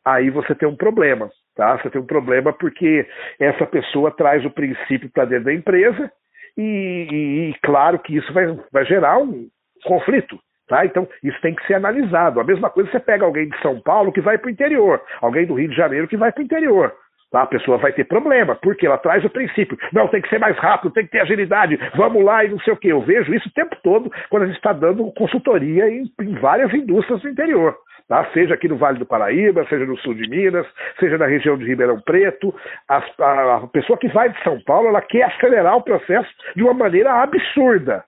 [0.06, 1.78] Aí você tem um problema, tá?
[1.78, 3.08] Você tem um problema porque
[3.40, 6.12] essa pessoa traz o princípio para dentro da empresa
[6.58, 9.48] e, e, e, claro que isso vai, vai gerar um
[9.84, 10.38] conflito.
[10.72, 10.86] Tá?
[10.86, 12.40] Então, isso tem que ser analisado.
[12.40, 15.46] A mesma coisa você pega alguém de São Paulo que vai para o interior, alguém
[15.46, 16.94] do Rio de Janeiro que vai para o interior.
[17.30, 17.42] Tá?
[17.42, 19.78] A pessoa vai ter problema, porque ela traz o princípio.
[19.92, 22.72] Não, tem que ser mais rápido, tem que ter agilidade, vamos lá e não sei
[22.72, 22.90] o quê.
[22.90, 26.74] Eu vejo isso o tempo todo quando a gente está dando consultoria em, em, várias
[26.74, 27.76] indústrias do interior.
[28.08, 28.26] Tá?
[28.34, 30.66] Seja aqui no Vale do Paraíba, seja no sul de Minas,
[31.02, 32.56] seja na região de Ribeirão Preto.
[32.88, 36.64] A, a, a pessoa que vai de São Paulo, ela quer acelerar o processo de
[36.64, 38.06] uma maneira absurda.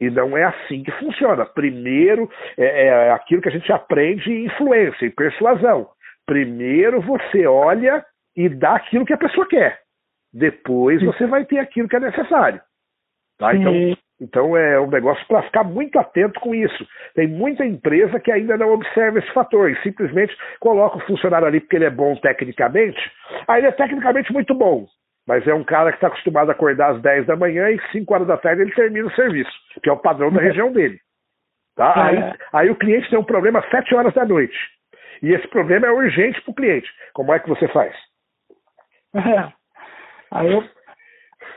[0.00, 1.46] E não é assim que funciona.
[1.46, 5.88] Primeiro, é, é aquilo que a gente aprende em influência, em persuasão.
[6.26, 8.04] Primeiro você olha
[8.36, 9.80] e dá aquilo que a pessoa quer.
[10.32, 12.60] Depois você vai ter aquilo que é necessário.
[13.38, 13.54] Tá?
[13.54, 16.86] Então, então é um negócio para ficar muito atento com isso.
[17.14, 21.60] Tem muita empresa que ainda não observa esse fator e simplesmente coloca o funcionário ali
[21.60, 22.98] porque ele é bom tecnicamente.
[23.46, 24.86] Aí ele é tecnicamente muito bom,
[25.26, 28.12] mas é um cara que está acostumado a acordar às 10 da manhã e 5
[28.12, 30.98] horas da tarde ele termina o serviço, que é o padrão da região dele.
[31.76, 31.92] Tá?
[31.96, 32.00] É.
[32.00, 34.56] Aí, aí o cliente tem um problema às 7 horas da noite.
[35.22, 36.88] E esse problema é urgente para o cliente.
[37.14, 37.94] Como é que você faz?
[39.14, 39.52] É.
[40.30, 40.64] Aí eu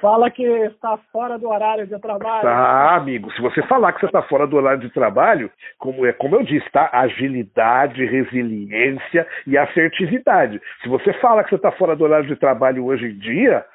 [0.02, 2.42] fala que está fora do horário de trabalho.
[2.42, 3.32] Tá, amigo.
[3.34, 6.44] Se você falar que você está fora do horário de trabalho, como, é, como eu
[6.44, 6.90] disse, tá?
[6.92, 10.62] Agilidade, resiliência e assertividade.
[10.82, 13.66] Se você fala que você está fora do horário de trabalho hoje em dia,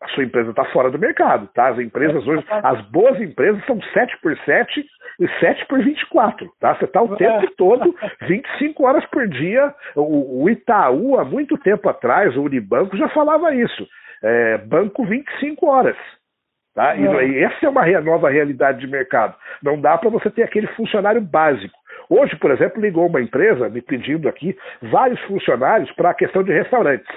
[0.00, 1.68] a sua empresa está fora do mercado, tá?
[1.68, 4.84] As empresas hoje, as boas empresas são 7 por 7
[5.20, 6.74] e 7 por 24, tá?
[6.74, 7.50] Você está o tempo é.
[7.56, 9.74] todo, 25 horas por dia.
[9.96, 13.86] O, o Itaú, há muito tempo atrás, o Unibanco já falava isso
[14.22, 15.96] é, banco 25 horas.
[16.74, 16.96] Tá?
[16.96, 17.00] É.
[17.00, 19.34] E essa é uma nova realidade de mercado.
[19.62, 21.76] Não dá para você ter aquele funcionário básico.
[22.08, 26.52] Hoje, por exemplo, ligou uma empresa me pedindo aqui vários funcionários para a questão de
[26.52, 27.08] restaurantes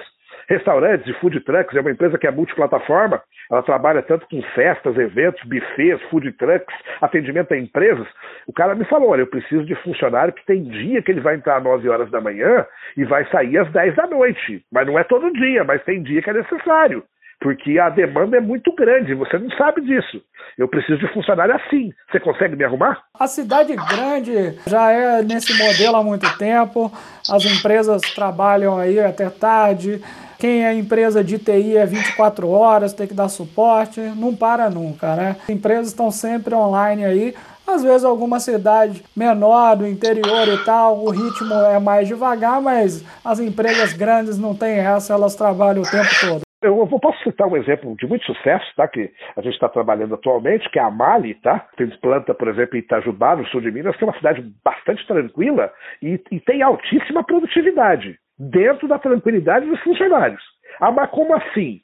[0.52, 4.98] restaurantes e food trucks, é uma empresa que é multiplataforma, ela trabalha tanto com festas,
[4.98, 8.08] eventos, buffets, food trucks, atendimento a empresas.
[8.46, 11.36] O cara me falou: olha, eu preciso de funcionário que tem dia que ele vai
[11.36, 12.66] entrar às 9 horas da manhã
[12.98, 14.64] e vai sair às 10 da noite.
[14.72, 17.04] Mas não é todo dia, mas tem dia que é necessário
[17.42, 20.22] porque a demanda é muito grande, você não sabe disso.
[20.58, 21.92] Eu preciso de funcionário assim.
[22.10, 23.02] Você consegue me arrumar?
[23.20, 26.92] A cidade grande já é nesse modelo há muito tempo.
[27.28, 30.00] As empresas trabalham aí até tarde.
[30.42, 35.16] Quem é empresa de TI é 24 horas, tem que dar suporte, não para nunca,
[35.16, 35.36] né?
[35.44, 37.36] As empresas estão sempre online aí.
[37.68, 43.06] Às vezes alguma cidade menor do interior e tal, o ritmo é mais devagar, mas
[43.24, 46.42] as empresas grandes não têm essa, elas trabalham o tempo todo.
[46.64, 48.88] Eu posso citar um exemplo de muito sucesso, tá?
[48.88, 51.68] Que a gente está trabalhando atualmente, que é a Mali, tá?
[51.78, 55.06] Tem planta, por exemplo, em Itajubá, no sul de Minas, que é uma cidade bastante
[55.06, 58.18] tranquila e, e tem altíssima produtividade
[58.50, 60.42] dentro da tranquilidade dos funcionários.
[60.80, 61.82] Ah, mas como assim?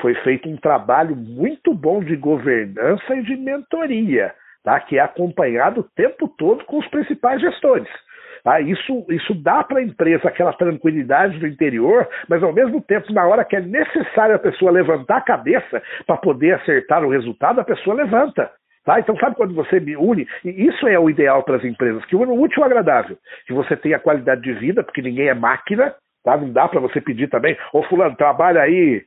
[0.00, 4.78] Foi feito um trabalho muito bom de governança e de mentoria, tá?
[4.78, 7.88] que é acompanhado o tempo todo com os principais gestores.
[8.44, 8.60] Tá?
[8.60, 13.26] Isso, isso dá para a empresa aquela tranquilidade do interior, mas ao mesmo tempo, na
[13.26, 17.64] hora que é necessário a pessoa levantar a cabeça para poder acertar o resultado, a
[17.64, 18.50] pessoa levanta.
[18.86, 19.00] Tá?
[19.00, 20.28] Então, sabe quando você me une?
[20.44, 23.18] E isso é o ideal para as empresas, que une o útil ao agradável.
[23.44, 25.92] Que você tenha qualidade de vida, porque ninguém é máquina,
[26.24, 26.36] tá?
[26.36, 29.02] não dá para você pedir também, ô fulano, trabalha aí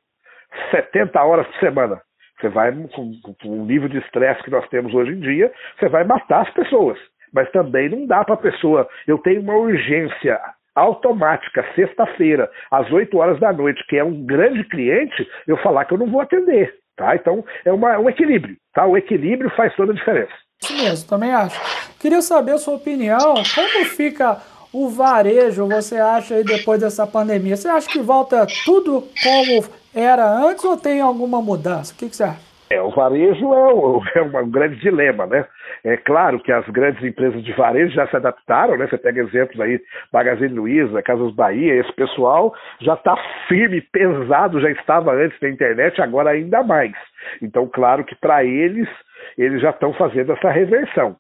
[0.70, 2.02] 70 horas por semana.
[2.40, 3.12] Você vai, com,
[3.42, 6.54] com o nível de estresse que nós temos hoje em dia, você vai matar as
[6.54, 7.00] pessoas.
[7.34, 10.38] Mas também não dá para a pessoa, eu tenho uma urgência
[10.76, 15.94] automática, sexta-feira, às 8 horas da noite, que é um grande cliente, eu falar que
[15.94, 16.79] eu não vou atender.
[17.00, 17.16] Tá?
[17.16, 18.58] Então, é uma, um equilíbrio.
[18.74, 18.86] Tá?
[18.86, 20.34] O equilíbrio faz toda a diferença.
[20.62, 21.58] Isso mesmo, também acho.
[21.98, 23.36] Queria saber a sua opinião.
[23.56, 24.38] Como fica
[24.74, 27.56] o varejo, você acha aí depois dessa pandemia?
[27.56, 29.64] Você acha que volta tudo como
[29.96, 31.94] era antes ou tem alguma mudança?
[31.94, 32.50] O que, que você acha?
[32.70, 35.46] É, o varejo é, o, é um grande dilema, né?
[35.84, 38.88] É claro que as grandes empresas de varejo já se adaptaram, né?
[38.88, 39.80] Você pega exemplos aí,
[40.12, 43.16] Magazine Luiza, Casas Bahia, esse pessoal já está
[43.48, 46.94] firme, pesado, já estava antes da internet, agora ainda mais.
[47.42, 48.90] Então, claro que para eles,
[49.38, 51.16] eles já estão fazendo essa reversão.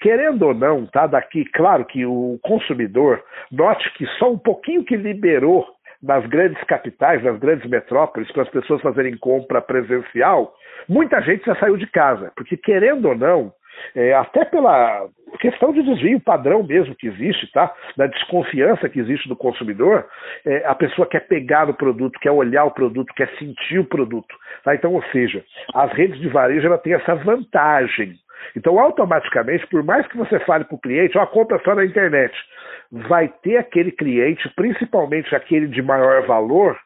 [0.00, 4.96] Querendo ou não, tá daqui, claro que o consumidor, note que só um pouquinho que
[4.96, 5.64] liberou
[6.02, 10.52] nas grandes capitais, nas grandes metrópoles, para as pessoas fazerem compra presencial,
[10.88, 13.52] muita gente já saiu de casa, porque querendo ou não,
[13.94, 15.08] é, até pela
[15.40, 17.72] questão de desvio padrão mesmo que existe, tá?
[17.96, 20.06] Da desconfiança que existe do consumidor,
[20.44, 24.34] é, a pessoa quer pegar no produto, quer olhar o produto, quer sentir o produto,
[24.64, 24.74] tá?
[24.74, 28.14] Então, ou seja, as redes de varejo ela tem essa vantagem.
[28.56, 32.34] Então, automaticamente, por mais que você fale para o cliente, ó, compra só na internet,
[32.90, 36.78] vai ter aquele cliente, principalmente aquele de maior valor,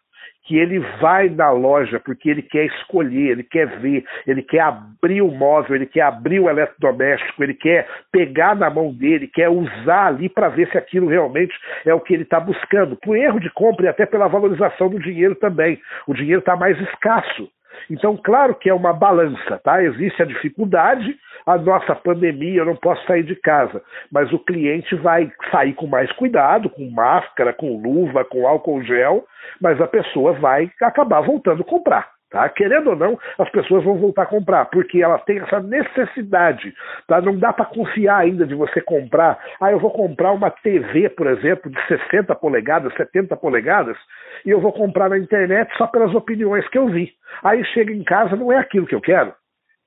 [0.47, 5.21] que ele vai na loja porque ele quer escolher, ele quer ver, ele quer abrir
[5.21, 10.07] o móvel, ele quer abrir o eletrodoméstico, ele quer pegar na mão dele, quer usar
[10.07, 11.53] ali para ver se aquilo realmente
[11.85, 12.97] é o que ele está buscando.
[12.97, 15.81] Por erro de compra e até pela valorização do dinheiro também.
[16.07, 17.51] O dinheiro está mais escasso.
[17.91, 19.83] Então, claro que é uma balança, tá?
[19.83, 24.95] Existe a dificuldade, a nossa pandemia, eu não posso sair de casa, mas o cliente
[24.97, 29.25] vai sair com mais cuidado, com máscara, com luva, com álcool gel,
[29.61, 32.16] mas a pessoa vai acabar voltando a comprar.
[32.31, 32.49] Tá?
[32.49, 36.75] Querendo ou não, as pessoas vão voltar a comprar, porque elas têm essa necessidade.
[37.07, 37.21] Tá?
[37.21, 39.39] Não dá para confiar ainda de você comprar.
[39.61, 43.97] Ah, eu vou comprar uma TV, por exemplo, de 60 polegadas, 70 polegadas,
[44.45, 47.13] e eu vou comprar na internet só pelas opiniões que eu vi.
[47.45, 49.33] Aí chega em casa, não é aquilo que eu quero.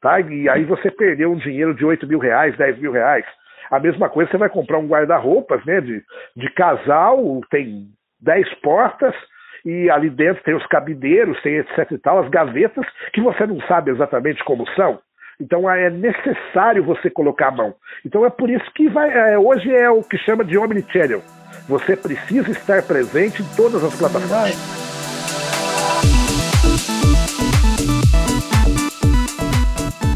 [0.02, 0.22] Tá?
[0.22, 3.26] E aí você perdeu um dinheiro de 8 mil reais, 10 mil reais.
[3.70, 6.02] A mesma coisa, você vai comprar um guarda-roupas né, de,
[6.36, 7.90] de casal, tem
[8.22, 9.14] 10 portas,
[9.66, 13.60] e ali dentro tem os cabideiros, tem etc e tal, as gavetas, que você não
[13.62, 15.00] sabe exatamente como são.
[15.40, 17.74] Então é necessário você colocar a mão.
[18.06, 21.22] Então é por isso que vai, é, hoje é o que chama de omnichannel.
[21.68, 24.80] Você precisa estar presente em todas as plataformas.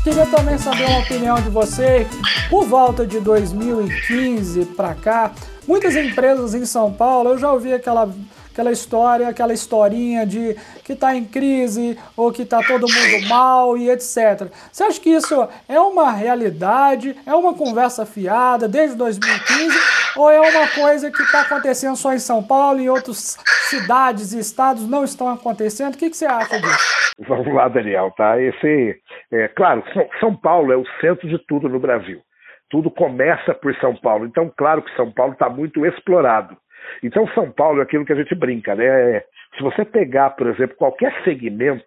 [0.03, 2.06] Queria também saber uma opinião de você.
[2.49, 5.32] Por volta de 2015 para cá,
[5.65, 8.13] muitas empresas em São Paulo, eu já ouvi aquela
[8.54, 13.76] aquela história, aquela historinha de que está em crise ou que está todo mundo mal
[13.76, 14.48] e etc.
[14.72, 19.78] Você acha que isso é uma realidade, é uma conversa fiada desde 2015
[20.16, 23.38] ou é uma coisa que está acontecendo só em São Paulo e outras
[23.70, 25.96] cidades e estados não estão acontecendo?
[25.96, 27.13] O que, que você acha disso?
[27.28, 28.39] Vamos lá, Daniel, tá?
[28.39, 28.96] Esse,
[29.32, 29.84] é, claro,
[30.20, 32.22] São Paulo é o centro de tudo no Brasil.
[32.70, 34.26] Tudo começa por São Paulo.
[34.26, 36.58] Então, claro que São Paulo está muito explorado.
[37.01, 39.21] Então, São Paulo é aquilo que a gente brinca, né?
[39.58, 41.86] Se você pegar, por exemplo, qualquer segmento,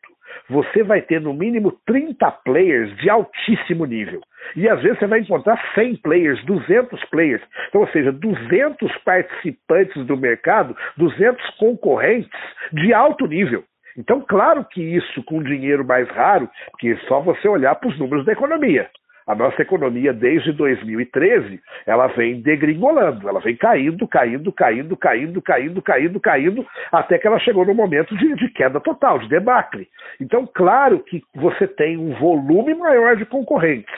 [0.49, 4.21] você vai ter no mínimo 30 players de altíssimo nível.
[4.55, 7.43] E às vezes você vai encontrar 100 players, 200 players.
[7.69, 12.31] Então, ou seja, 200 participantes do mercado, 200 concorrentes
[12.73, 13.65] de alto nível.
[13.99, 17.99] Então, claro que isso com dinheiro mais raro, que é só você olhar para os
[17.99, 18.89] números da economia.
[19.27, 25.83] A nossa economia, desde 2013, ela vem degringolando, ela vem caindo, caindo, caindo, caindo, caindo,
[25.83, 29.89] caindo, caindo, até que ela chegou no momento de, de queda total, de debacle.
[30.21, 33.95] Então, claro que você tem um volume maior de concorrentes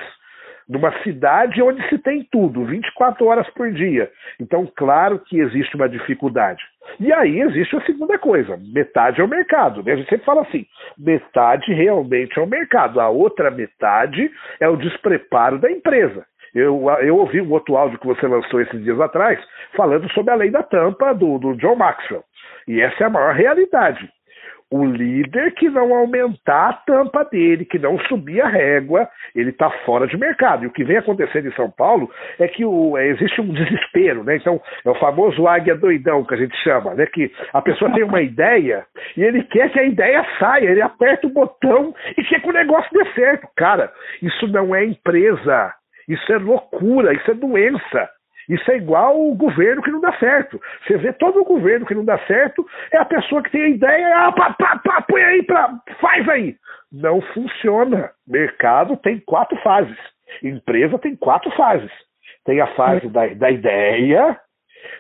[0.69, 4.11] numa cidade onde se tem tudo, 24 horas por dia.
[4.38, 6.62] Então, claro que existe uma dificuldade.
[7.01, 9.83] E aí existe a segunda coisa: metade é o mercado.
[9.83, 9.92] Né?
[9.92, 14.77] A gente sempre fala assim: metade realmente é o mercado, a outra metade é o
[14.77, 16.24] despreparo da empresa.
[16.55, 19.38] Eu, eu ouvi um outro áudio que você lançou esses dias atrás,
[19.77, 22.24] falando sobre a lei da tampa do, do John Maxwell.
[22.66, 24.11] E essa é a maior realidade
[24.71, 29.71] o líder que não aumentar a tampa dele, que não subir a régua, ele está
[29.85, 30.65] fora de mercado.
[30.65, 34.23] E o que vem acontecendo em São Paulo é que o, é, existe um desespero,
[34.25, 34.37] né?
[34.37, 37.07] Então, é o famoso águia doidão que a gente chama, né?
[37.07, 38.85] Que a pessoa tem uma ideia
[39.17, 42.53] e ele quer que a ideia saia, ele aperta o botão e quer que o
[42.53, 43.49] negócio dê certo.
[43.57, 43.91] Cara,
[44.23, 45.73] isso não é empresa,
[46.07, 48.11] isso é loucura, isso é doença.
[48.49, 50.61] Isso é igual o governo que não dá certo.
[50.87, 53.69] Você vê todo o governo que não dá certo, é a pessoa que tem a
[53.69, 56.57] ideia, ah, pá, pá, pá, põe aí, pra, faz aí.
[56.91, 58.11] Não funciona.
[58.27, 59.99] Mercado tem quatro fases.
[60.43, 61.93] Empresa tem quatro fases.
[62.45, 64.39] Tem a fase da, da ideia,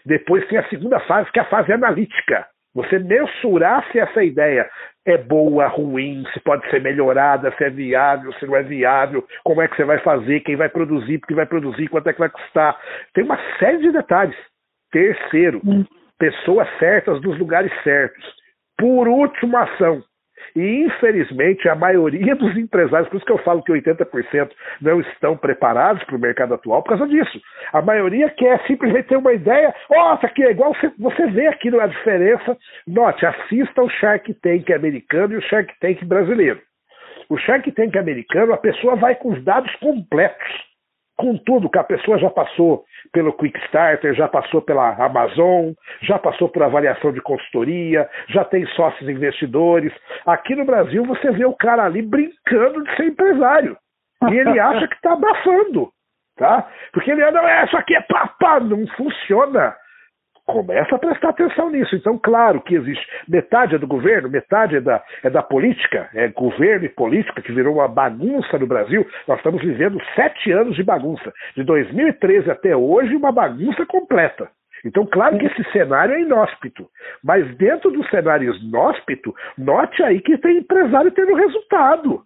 [0.04, 2.46] depois tem a segunda fase, que é a fase analítica.
[2.74, 4.68] Você mensurar se essa ideia
[5.10, 9.62] é boa, ruim, se pode ser melhorada, se é viável, se não é viável, como
[9.62, 12.28] é que você vai fazer, quem vai produzir, porque vai produzir, quanto é que vai
[12.28, 12.78] custar.
[13.14, 14.36] Tem uma série de detalhes.
[14.92, 15.84] Terceiro, hum.
[16.18, 18.24] pessoas certas nos lugares certos.
[18.76, 20.02] Por último, ação.
[20.54, 25.36] E, infelizmente, a maioria dos empresários, por isso que eu falo que 80% não estão
[25.36, 27.40] preparados para o mercado atual, por causa disso.
[27.72, 31.68] A maioria quer simplesmente ter uma ideia, nossa, aqui é igual você, você vê aqui
[31.68, 32.56] a diferença.
[32.86, 36.60] Note, assista o Shark Tank americano e o Shark Tank brasileiro.
[37.28, 40.67] O Shark Tank americano, a pessoa vai com os dados completos
[41.18, 46.48] com tudo que a pessoa já passou pelo Quickstarter, já passou pela Amazon, já passou
[46.48, 49.92] por avaliação de consultoria, já tem sócios investidores.
[50.24, 53.76] Aqui no Brasil você vê o cara ali brincando de ser empresário.
[54.30, 55.90] E ele acha que está abafando.
[56.36, 56.68] Tá?
[56.92, 59.74] Porque ele não, é, isso aqui é papá, não funciona
[60.48, 61.94] começa a prestar atenção nisso.
[61.94, 63.06] Então, claro que existe.
[63.28, 67.52] Metade é do governo, metade é da, é da política, é governo e política, que
[67.52, 69.06] virou uma bagunça no Brasil.
[69.26, 71.32] Nós estamos vivendo sete anos de bagunça.
[71.54, 74.48] De 2013 até hoje, uma bagunça completa.
[74.84, 76.86] Então, claro que esse cenário é inóspito,
[77.22, 82.22] mas dentro do cenário inóspito, note aí que tem empresário tendo resultado.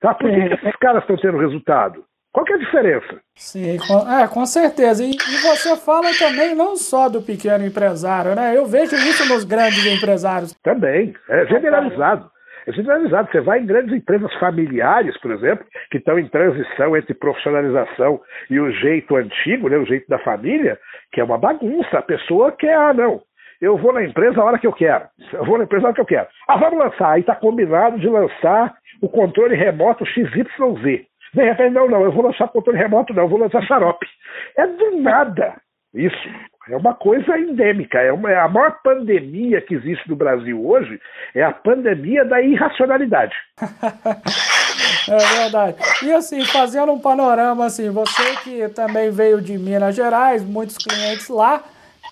[0.00, 0.12] Tá?
[0.12, 0.48] Por que, é.
[0.48, 2.04] que esses caras estão tendo resultado?
[2.32, 3.20] Qual que é a diferença?
[3.34, 5.04] Sim, com, é, com certeza.
[5.04, 8.56] E, e, você fala também não só do pequeno empresário, né?
[8.56, 10.54] Eu vejo isso nos grandes empresários.
[10.62, 12.30] Também, é generalizado.
[12.66, 13.28] É generalizado.
[13.30, 18.58] Você vai em grandes empresas familiares, por exemplo, que estão em transição entre profissionalização e
[18.58, 20.78] o jeito antigo, né, o jeito da família,
[21.12, 21.98] que é uma bagunça.
[21.98, 23.20] A pessoa quer, ah, não,
[23.60, 25.04] eu vou na empresa a hora que eu quero.
[25.32, 26.28] Eu vou na empresa a hora que eu quero.
[26.48, 27.10] Ah, vamos lançar.
[27.10, 31.11] Aí está combinado de lançar o controle remoto XYZ.
[31.34, 34.06] De repente, não, não, eu vou lançar controle remoto, não, eu vou lançar xarope.
[34.56, 35.54] É do nada
[35.94, 36.28] isso.
[36.70, 37.98] É uma coisa endêmica.
[37.98, 41.00] É, uma, é a maior pandemia que existe no Brasil hoje
[41.34, 43.34] é a pandemia da irracionalidade.
[45.08, 45.76] É verdade.
[46.04, 51.28] E assim, fazendo um panorama, assim, você que também veio de Minas Gerais, muitos clientes
[51.28, 51.62] lá,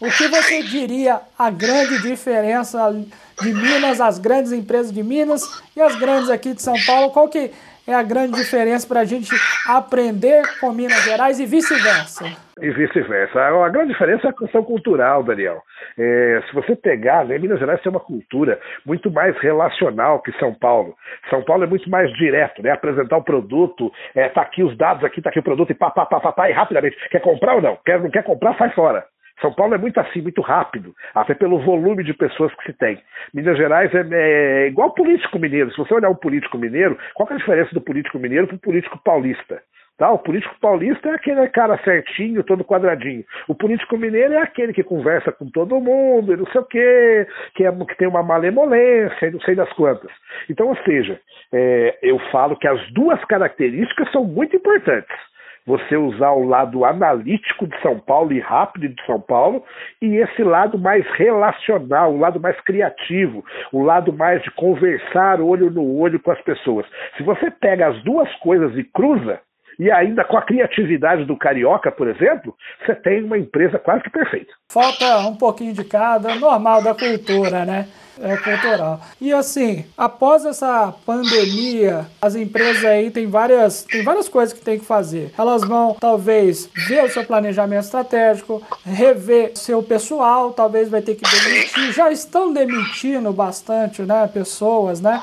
[0.01, 2.93] o que você diria a grande diferença
[3.41, 7.11] de Minas, as grandes empresas de Minas e as grandes aqui de São Paulo?
[7.11, 7.53] Qual que
[7.91, 9.31] é a grande diferença para a gente
[9.67, 12.25] aprender com Minas Gerais e vice-versa?
[12.61, 13.41] E vice-versa.
[13.41, 15.63] A grande diferença é a questão cultural, Daniel.
[15.99, 20.55] É, se você pegar, né, Minas Gerais tem uma cultura muito mais relacional que São
[20.55, 20.95] Paulo.
[21.29, 22.71] São Paulo é muito mais direto, né?
[22.71, 25.91] Apresentar o produto, é, tá aqui os dados, aqui tá aqui o produto, e pá,
[25.91, 26.97] pá, pá, pá, pá e rapidamente.
[27.11, 27.77] Quer comprar ou não?
[27.85, 29.05] Quer, não quer comprar, sai fora.
[29.41, 33.01] São Paulo é muito assim, muito rápido, até pelo volume de pessoas que se tem.
[33.33, 35.71] Minas Gerais é, é igual político mineiro.
[35.71, 38.61] Se você olhar um político mineiro, qual é a diferença do político mineiro para o
[38.61, 39.63] político paulista?
[40.01, 40.11] Tá?
[40.11, 43.23] O político paulista é aquele cara certinho, todo quadradinho.
[43.47, 47.27] O político mineiro é aquele que conversa com todo mundo, e não sei o quê,
[47.55, 50.11] que, é, que tem uma malemolência e não sei das quantas.
[50.49, 51.21] Então, ou seja,
[51.53, 55.30] é, eu falo que as duas características são muito importantes
[55.67, 59.65] você usar o lado analítico de São Paulo e rápido de São Paulo
[60.01, 65.71] e esse lado mais relacional, o lado mais criativo, o lado mais de conversar olho
[65.71, 66.87] no olho com as pessoas.
[67.17, 69.41] Se você pega as duas coisas e cruza,
[69.79, 72.55] e ainda com a criatividade do carioca, por exemplo,
[72.85, 74.53] você tem uma empresa quase que perfeita.
[74.71, 77.89] Falta um pouquinho de cada, normal da cultura, né?
[78.23, 79.01] É cultural.
[79.19, 84.79] E assim, após essa pandemia, as empresas aí tem várias, tem várias coisas que tem
[84.79, 85.33] que fazer.
[85.39, 91.23] Elas vão talvez ver o seu planejamento estratégico, rever seu pessoal, talvez vai ter que
[91.23, 91.93] demitir.
[91.93, 95.23] Já estão demitindo bastante, né, pessoas, né?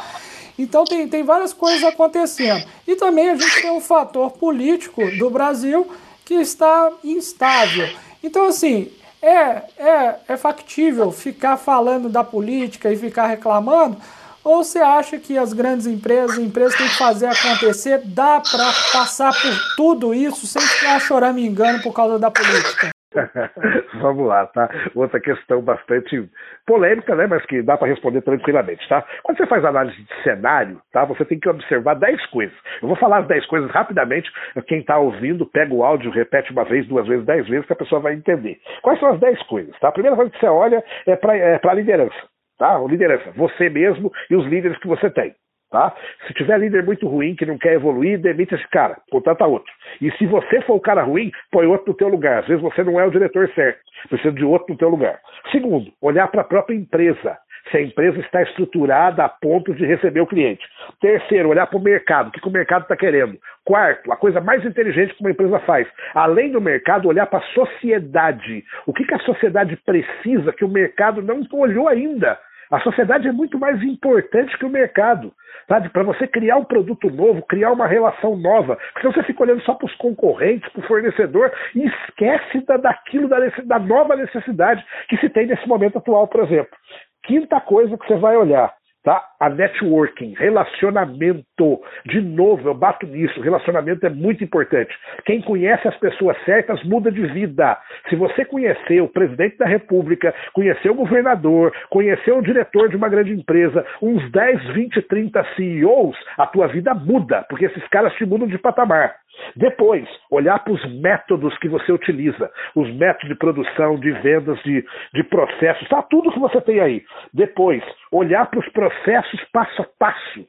[0.58, 2.66] Então tem, tem várias coisas acontecendo.
[2.88, 5.88] E também a gente tem um fator político do Brasil
[6.26, 7.89] que está instável.
[8.24, 8.91] Então, assim,
[9.22, 13.97] é, é, é factível ficar falando da política e ficar reclamando?
[14.43, 19.34] Ou você acha que as grandes empresas, empresas têm que fazer acontecer, dá para passar
[19.34, 22.97] por tudo isso sem ficar choramingando por causa da política?
[24.01, 24.70] Vamos lá, tá?
[24.95, 26.30] Outra questão bastante
[26.65, 27.28] polêmica, né?
[27.28, 29.05] Mas que dá para responder tranquilamente, tá?
[29.24, 31.05] Quando você faz análise de cenário, tá?
[31.05, 32.55] Você tem que observar 10 coisas.
[32.82, 34.32] Eu vou falar as 10 coisas rapidamente.
[34.68, 37.78] Quem está ouvindo, pega o áudio, repete uma vez, duas vezes, dez vezes, que a
[37.78, 38.59] pessoa vai entender.
[38.82, 39.89] Quais são as 10 coisas, tá?
[39.89, 42.15] A primeira coisa que você olha é para é a liderança,
[42.57, 42.78] tá?
[42.80, 45.34] Liderança, você mesmo e os líderes que você tem.
[45.70, 45.93] Tá?
[46.26, 49.72] Se tiver líder muito ruim que não quer evoluir, demite esse cara, contrata outro.
[49.99, 52.39] E se você for o cara ruim, põe outro no teu lugar.
[52.39, 55.20] Às vezes você não é o diretor certo, precisa de outro no teu lugar.
[55.51, 57.38] Segundo, olhar para a própria empresa.
[57.70, 60.65] Se a empresa está estruturada a ponto de receber o cliente.
[61.01, 63.38] Terceiro, olhar para o mercado, o que, que o mercado está querendo.
[63.65, 67.53] Quarto, a coisa mais inteligente que uma empresa faz, além do mercado, olhar para a
[67.53, 68.63] sociedade.
[68.86, 72.39] O que, que a sociedade precisa que o mercado não olhou ainda?
[72.72, 75.32] A sociedade é muito mais importante que o mercado.
[75.68, 78.78] Para você criar um produto novo, criar uma relação nova.
[78.97, 83.28] Senão você fica olhando só para os concorrentes, para o fornecedor, e esquece da, daquilo,
[83.28, 86.76] da, da nova necessidade que se tem nesse momento atual, por exemplo.
[87.24, 88.74] Quinta coisa que você vai olhar
[89.04, 89.24] tá?
[89.39, 91.82] A networking, relacionamento.
[92.06, 93.41] De novo, eu bato nisso.
[93.41, 94.93] Relacionamento é muito importante.
[95.26, 97.78] Quem conhece as pessoas certas muda de vida.
[98.10, 103.10] Se você conhecer o presidente da República, conhecer o governador, conhecer o diretor de uma
[103.10, 108.26] grande empresa, uns 10, 20, 30 CEOs, a tua vida muda, porque esses caras te
[108.26, 109.16] mudam de patamar.
[109.55, 114.85] Depois, olhar para os métodos que você utiliza, os métodos de produção, de vendas, de,
[115.13, 117.03] de processos, tá tudo que você tem aí.
[117.33, 120.47] Depois, olhar para os processos passo a passo,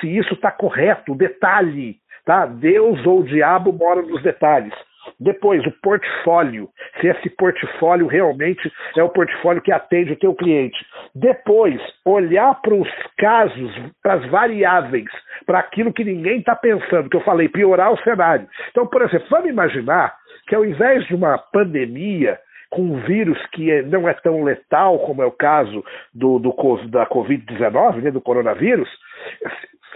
[0.00, 2.46] se isso está correto, detalhe, tá?
[2.46, 4.74] Deus ou o diabo moram nos detalhes.
[5.18, 6.68] Depois, o portfólio,
[7.00, 10.78] se esse portfólio realmente é o portfólio que atende o teu cliente.
[11.14, 15.10] Depois, olhar para os casos, para as variáveis,
[15.46, 18.48] para aquilo que ninguém está pensando, que eu falei, piorar o cenário.
[18.70, 20.14] Então, por exemplo, vamos imaginar
[20.46, 22.38] que ao invés de uma pandemia,
[22.70, 26.52] com um vírus que é, não é tão letal como é o caso do, do
[26.88, 28.88] da Covid-19, né, do coronavírus,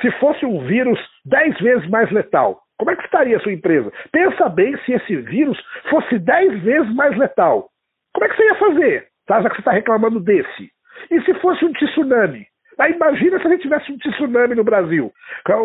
[0.01, 3.93] se fosse um vírus dez vezes mais letal, como é que estaria a sua empresa?
[4.11, 5.57] Pensa bem se esse vírus
[5.89, 7.69] fosse dez vezes mais letal.
[8.13, 9.09] Como é que você ia fazer?
[9.25, 9.41] Tá?
[9.41, 10.69] Já que você está reclamando desse.
[11.09, 12.45] E se fosse um tsunami?
[12.81, 15.13] Aí imagina se a gente tivesse um tsunami no Brasil.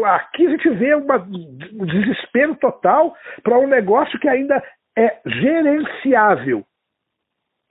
[0.05, 4.63] Aqui a gente vê uma, um desespero total para um negócio que ainda
[4.95, 6.63] é gerenciável.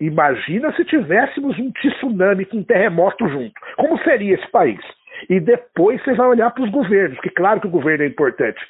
[0.01, 3.55] Imagina se tivéssemos um tsunami com um terremoto junto.
[3.77, 4.81] Como seria esse país?
[5.29, 8.61] E depois você vai olhar para os governos, que claro que o governo é importante.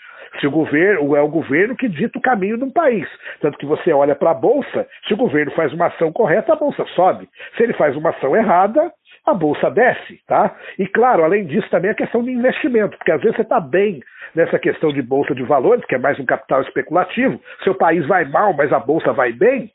[0.40, 3.08] Se o governo é o governo que dita o caminho de um país.
[3.40, 6.56] Tanto que você olha para a bolsa, se o governo faz uma ação correta, a
[6.56, 7.28] bolsa sobe.
[7.56, 8.92] Se ele faz uma ação errada,
[9.24, 10.54] a bolsa desce, tá?
[10.78, 14.00] E claro, além disso também a questão de investimento, porque às vezes você está bem
[14.34, 18.24] nessa questão de bolsa de valores, que é mais um capital especulativo, seu país vai
[18.26, 19.70] mal, mas a bolsa vai bem,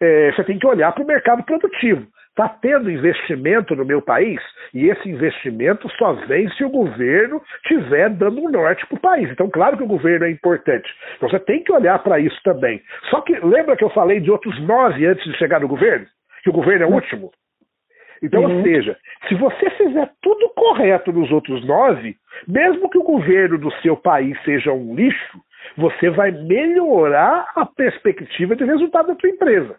[0.00, 2.06] é, você tem que olhar para o mercado produtivo.
[2.40, 4.40] Está tendo investimento no meu país
[4.72, 9.30] e esse investimento só vem se o governo estiver dando um norte para o país.
[9.30, 10.90] Então, claro que o governo é importante.
[11.16, 12.80] Então, você tem que olhar para isso também.
[13.10, 16.06] Só que lembra que eu falei de outros nove antes de chegar no governo?
[16.42, 17.30] Que o governo é o último?
[18.22, 18.56] Então, uhum.
[18.56, 18.96] ou seja,
[19.28, 22.16] se você fizer tudo correto nos outros nove,
[22.48, 25.38] mesmo que o governo do seu país seja um lixo,
[25.76, 29.76] você vai melhorar a perspectiva de resultado da sua empresa.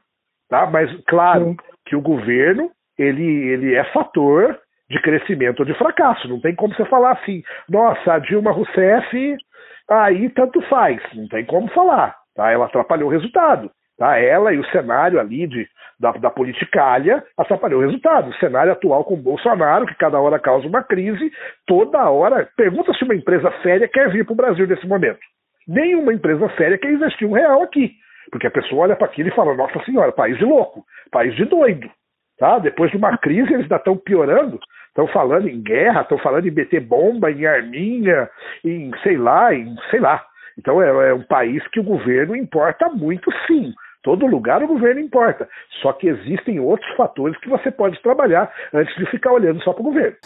[0.51, 0.69] Tá?
[0.69, 1.55] Mas, claro, uhum.
[1.85, 6.27] que o governo ele, ele é fator de crescimento ou de fracasso.
[6.27, 9.37] Não tem como você falar assim, nossa, a Dilma Rousseff,
[9.89, 11.01] aí tanto faz.
[11.15, 12.17] Não tem como falar.
[12.35, 12.51] Tá?
[12.51, 13.71] Ela atrapalhou o resultado.
[13.97, 14.19] Tá?
[14.19, 15.65] Ela e o cenário ali de,
[15.97, 18.29] da, da politicalha atrapalhou o resultado.
[18.29, 21.31] O cenário atual com o Bolsonaro, que cada hora causa uma crise,
[21.65, 22.49] toda hora.
[22.57, 25.19] Pergunta se uma empresa séria quer vir para o Brasil nesse momento.
[25.65, 27.93] Nenhuma empresa séria quer investir um real aqui.
[28.31, 31.45] Porque a pessoa olha para aquilo e fala: Nossa Senhora, país de louco, país de
[31.45, 31.89] doido.
[32.37, 32.57] Tá?
[32.57, 34.59] Depois de uma crise, eles ainda estão piorando.
[34.87, 38.29] Estão falando em guerra, estão falando em meter bomba em arminha,
[38.63, 40.25] em sei lá, em sei lá.
[40.57, 43.73] Então é, é um país que o governo importa muito, sim.
[44.03, 45.47] Todo lugar o governo importa.
[45.81, 49.81] Só que existem outros fatores que você pode trabalhar antes de ficar olhando só para
[49.81, 50.17] o governo.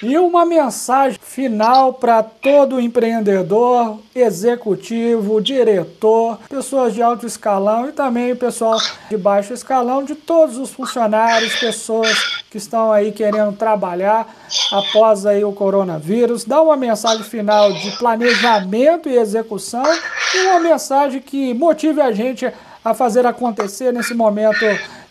[0.00, 8.30] E uma mensagem final para todo empreendedor, executivo, diretor, pessoas de alto escalão e também
[8.30, 8.78] o pessoal
[9.10, 14.32] de baixo escalão, de todos os funcionários, pessoas que estão aí querendo trabalhar
[14.70, 16.44] após aí o coronavírus.
[16.44, 19.84] Dá uma mensagem final de planejamento e execução
[20.32, 22.48] e uma mensagem que motive a gente
[22.84, 24.60] a fazer acontecer nesse momento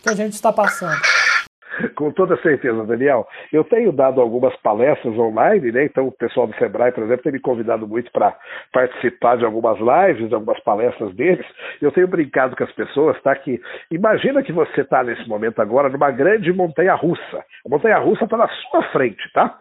[0.02, 0.98] que a gente está passando.
[1.96, 3.28] Com toda certeza, Daniel.
[3.52, 5.86] Eu tenho dado algumas palestras online, né?
[5.86, 8.36] Então o pessoal do Sebrae, por exemplo, tem me convidado muito para
[8.72, 11.46] participar de algumas lives, de algumas palestras deles.
[11.82, 13.36] Eu tenho brincado com as pessoas, tá?
[13.36, 13.62] Que
[13.92, 17.44] imagina que você está nesse momento agora numa grande montanha russa.
[17.66, 19.58] A montanha russa está na sua frente, tá?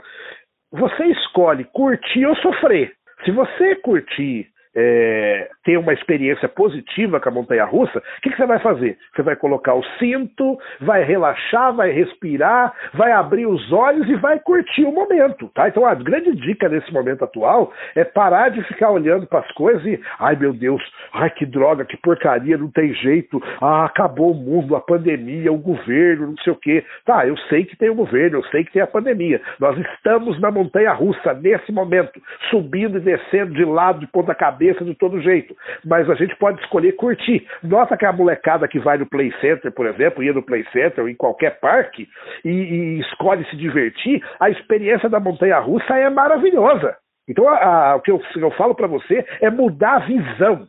[0.73, 2.93] Você escolhe curtir ou sofrer.
[3.25, 4.47] Se você curtir
[4.77, 8.99] é, ter uma experiência positiva com a montanha russa, o que, que, você vai fazer?
[9.14, 14.39] Você vai colocar o cinto, vai relaxar, vai respirar, vai abrir os olhos e vai
[14.39, 15.49] curtir o momento.
[15.55, 15.68] Tá?
[15.68, 19.85] Então a grande dica nesse momento atual é parar de ficar olhando para as coisas
[19.87, 20.83] e, ai meu Deus,
[21.14, 25.59] ai que droga, que porcaria, não tem jeito, ah, acabou o mundo, a pandemia, o
[25.59, 26.85] governo, não sei o quê.
[27.07, 29.41] Tá, eu sei que tem o governo, eu sei que tem a pandemia.
[29.59, 32.20] Nós estamos na montanha russa nesse momento,
[32.51, 35.55] subindo e descendo de lado, de ponta cabeça cabeça de todo jeito.
[35.85, 37.47] Mas a gente pode escolher curtir.
[37.62, 41.05] Nota que a molecada que vai no Play Center, por exemplo, ia no Play Center
[41.05, 42.09] ou em qualquer parque
[42.45, 46.97] e, e escolhe se divertir, a experiência da montanha russa é maravilhosa.
[47.29, 50.67] Então, a, a, o que eu, eu falo para você é mudar a visão.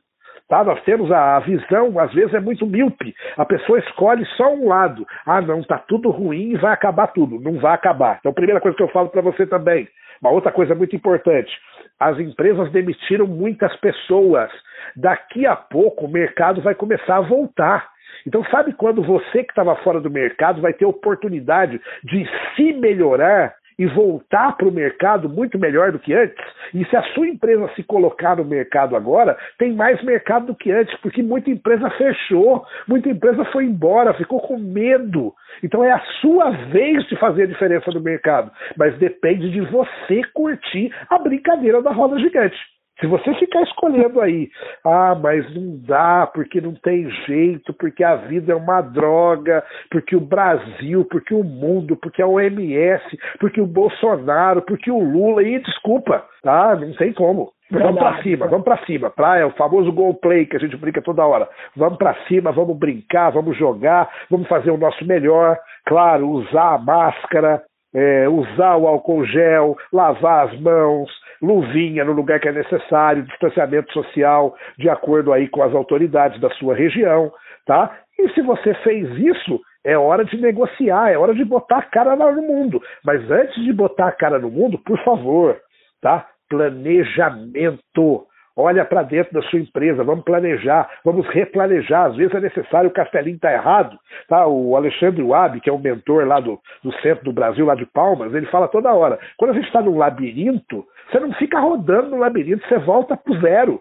[0.50, 0.64] Tá?
[0.64, 3.14] Nós temos a, a, visão, às vezes é muito míope.
[3.36, 5.06] A pessoa escolhe só um lado.
[5.26, 7.39] Ah, não, tá tudo ruim e vai acabar tudo.
[7.39, 8.18] Não vai acabar.
[8.20, 9.88] Então, primeira coisa que eu falo para você também,
[10.22, 11.52] uma outra coisa muito importante:
[12.00, 14.50] as empresas demitiram muitas pessoas.
[14.95, 17.89] Daqui a pouco o mercado vai começar a voltar.
[18.26, 23.56] Então, sabe quando você que estava fora do mercado vai ter oportunidade de se melhorar
[23.78, 26.44] e voltar para o mercado muito melhor do que antes.
[26.74, 30.72] E se a sua empresa se colocar no mercado agora, tem mais mercado do que
[30.72, 35.34] antes, porque muita empresa fechou, muita empresa foi embora, ficou com medo.
[35.64, 40.22] Então é a sua vez de fazer a diferença no mercado, mas depende de você
[40.34, 42.58] curtir a brincadeira da roda gigante.
[43.00, 44.50] Se você ficar escolhendo aí,
[44.84, 50.16] ah, mas não dá, porque não tem jeito, porque a vida é uma droga, porque
[50.16, 53.04] o Brasil, porque o mundo, porque a OMS,
[53.39, 56.76] porque o Bolsonaro, porque o Lula, e desculpa, tá?
[56.76, 57.52] Não tem como.
[57.70, 59.10] Vamos para cima, vamos para cima.
[59.10, 61.50] Praia, o famoso goal play que a gente brinca toda hora.
[61.76, 65.58] Vamos para cima, vamos brincar, vamos jogar, vamos fazer o nosso melhor.
[65.86, 67.62] Claro, usar a máscara,
[67.93, 71.12] é, usar o álcool gel, lavar as mãos,
[71.42, 76.50] luvinha no lugar que é necessário, distanciamento social de acordo aí com as autoridades da
[76.52, 77.32] sua região,
[77.66, 77.96] tá?
[78.20, 82.16] E se você fez isso, é hora de negociar, é hora de botar a cara
[82.16, 82.82] no mundo.
[83.06, 85.58] Mas antes de botar a cara no mundo, por favor,
[86.02, 86.28] tá?
[86.50, 88.26] Planejamento.
[88.60, 92.08] Olha para dentro da sua empresa, vamos planejar, vamos replanejar.
[92.08, 93.95] Às vezes é necessário, o castelinho está errado.
[94.28, 94.47] Tá?
[94.47, 97.86] O Alexandre Wabi, que é um mentor lá do, do centro do Brasil, lá de
[97.86, 102.10] Palmas, ele fala toda hora: quando a gente está num labirinto, você não fica rodando
[102.10, 103.80] no labirinto, você volta para o zero.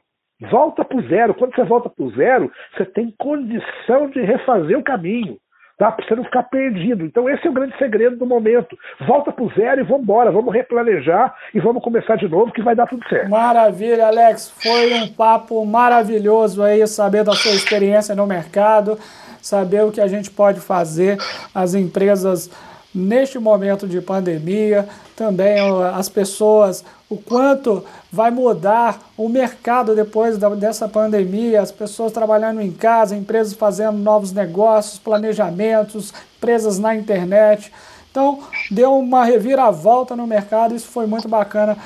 [0.50, 1.34] Volta para o zero.
[1.34, 5.38] Quando você volta para o zero, você tem condição de refazer o caminho.
[5.78, 5.92] Tá?
[5.92, 7.04] Para você não ficar perdido.
[7.04, 8.76] Então esse é o grande segredo do momento.
[9.06, 12.74] Volta pro zero e vamos embora, vamos replanejar e vamos começar de novo que vai
[12.74, 13.28] dar tudo certo.
[13.28, 14.50] Maravilha, Alex.
[14.50, 18.98] Foi um papo maravilhoso aí saber da sua experiência no mercado,
[19.42, 21.18] saber o que a gente pode fazer,
[21.54, 22.50] as empresas
[22.94, 25.58] neste momento de pandemia, também
[25.94, 27.84] as pessoas, o quanto
[28.16, 34.32] vai mudar o mercado depois dessa pandemia, as pessoas trabalhando em casa, empresas fazendo novos
[34.32, 37.70] negócios, planejamentos, empresas na internet.
[38.10, 38.40] Então,
[38.70, 41.76] deu uma reviravolta no mercado, isso foi muito bacana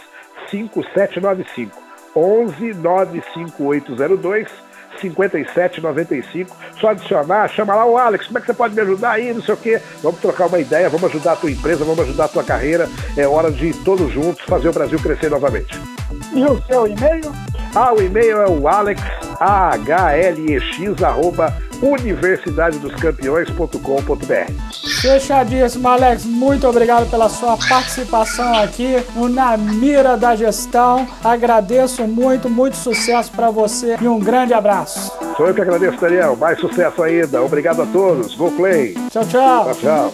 [0.47, 1.77] 5795.
[2.15, 6.55] 11 95802 5795.
[6.79, 9.41] Só adicionar, chama lá o Alex, como é que você pode me ajudar aí, não
[9.41, 9.81] sei o quê.
[10.01, 12.89] Vamos trocar uma ideia, vamos ajudar a tua empresa, vamos ajudar a tua carreira.
[13.17, 15.79] É hora de todos juntos fazer o Brasil crescer novamente.
[16.33, 17.31] E o seu e-mail?
[17.73, 19.01] Ah, o e-mail é o alex,
[19.39, 24.51] A-H-L-E-X, arroba universidadedoscampeões.com.br.
[25.01, 26.25] Fechadíssimo, Alex.
[26.25, 31.07] Muito obrigado pela sua participação aqui no Na Mira da Gestão.
[31.23, 35.11] Agradeço muito, muito sucesso para você e um grande abraço.
[35.35, 36.35] Sou eu que agradeço, Daniel.
[36.35, 37.41] Mais sucesso ainda.
[37.41, 38.35] Obrigado a todos.
[38.35, 38.93] Go Play.
[39.09, 39.65] Tchau, tchau.
[39.65, 40.13] Tchau, tchau.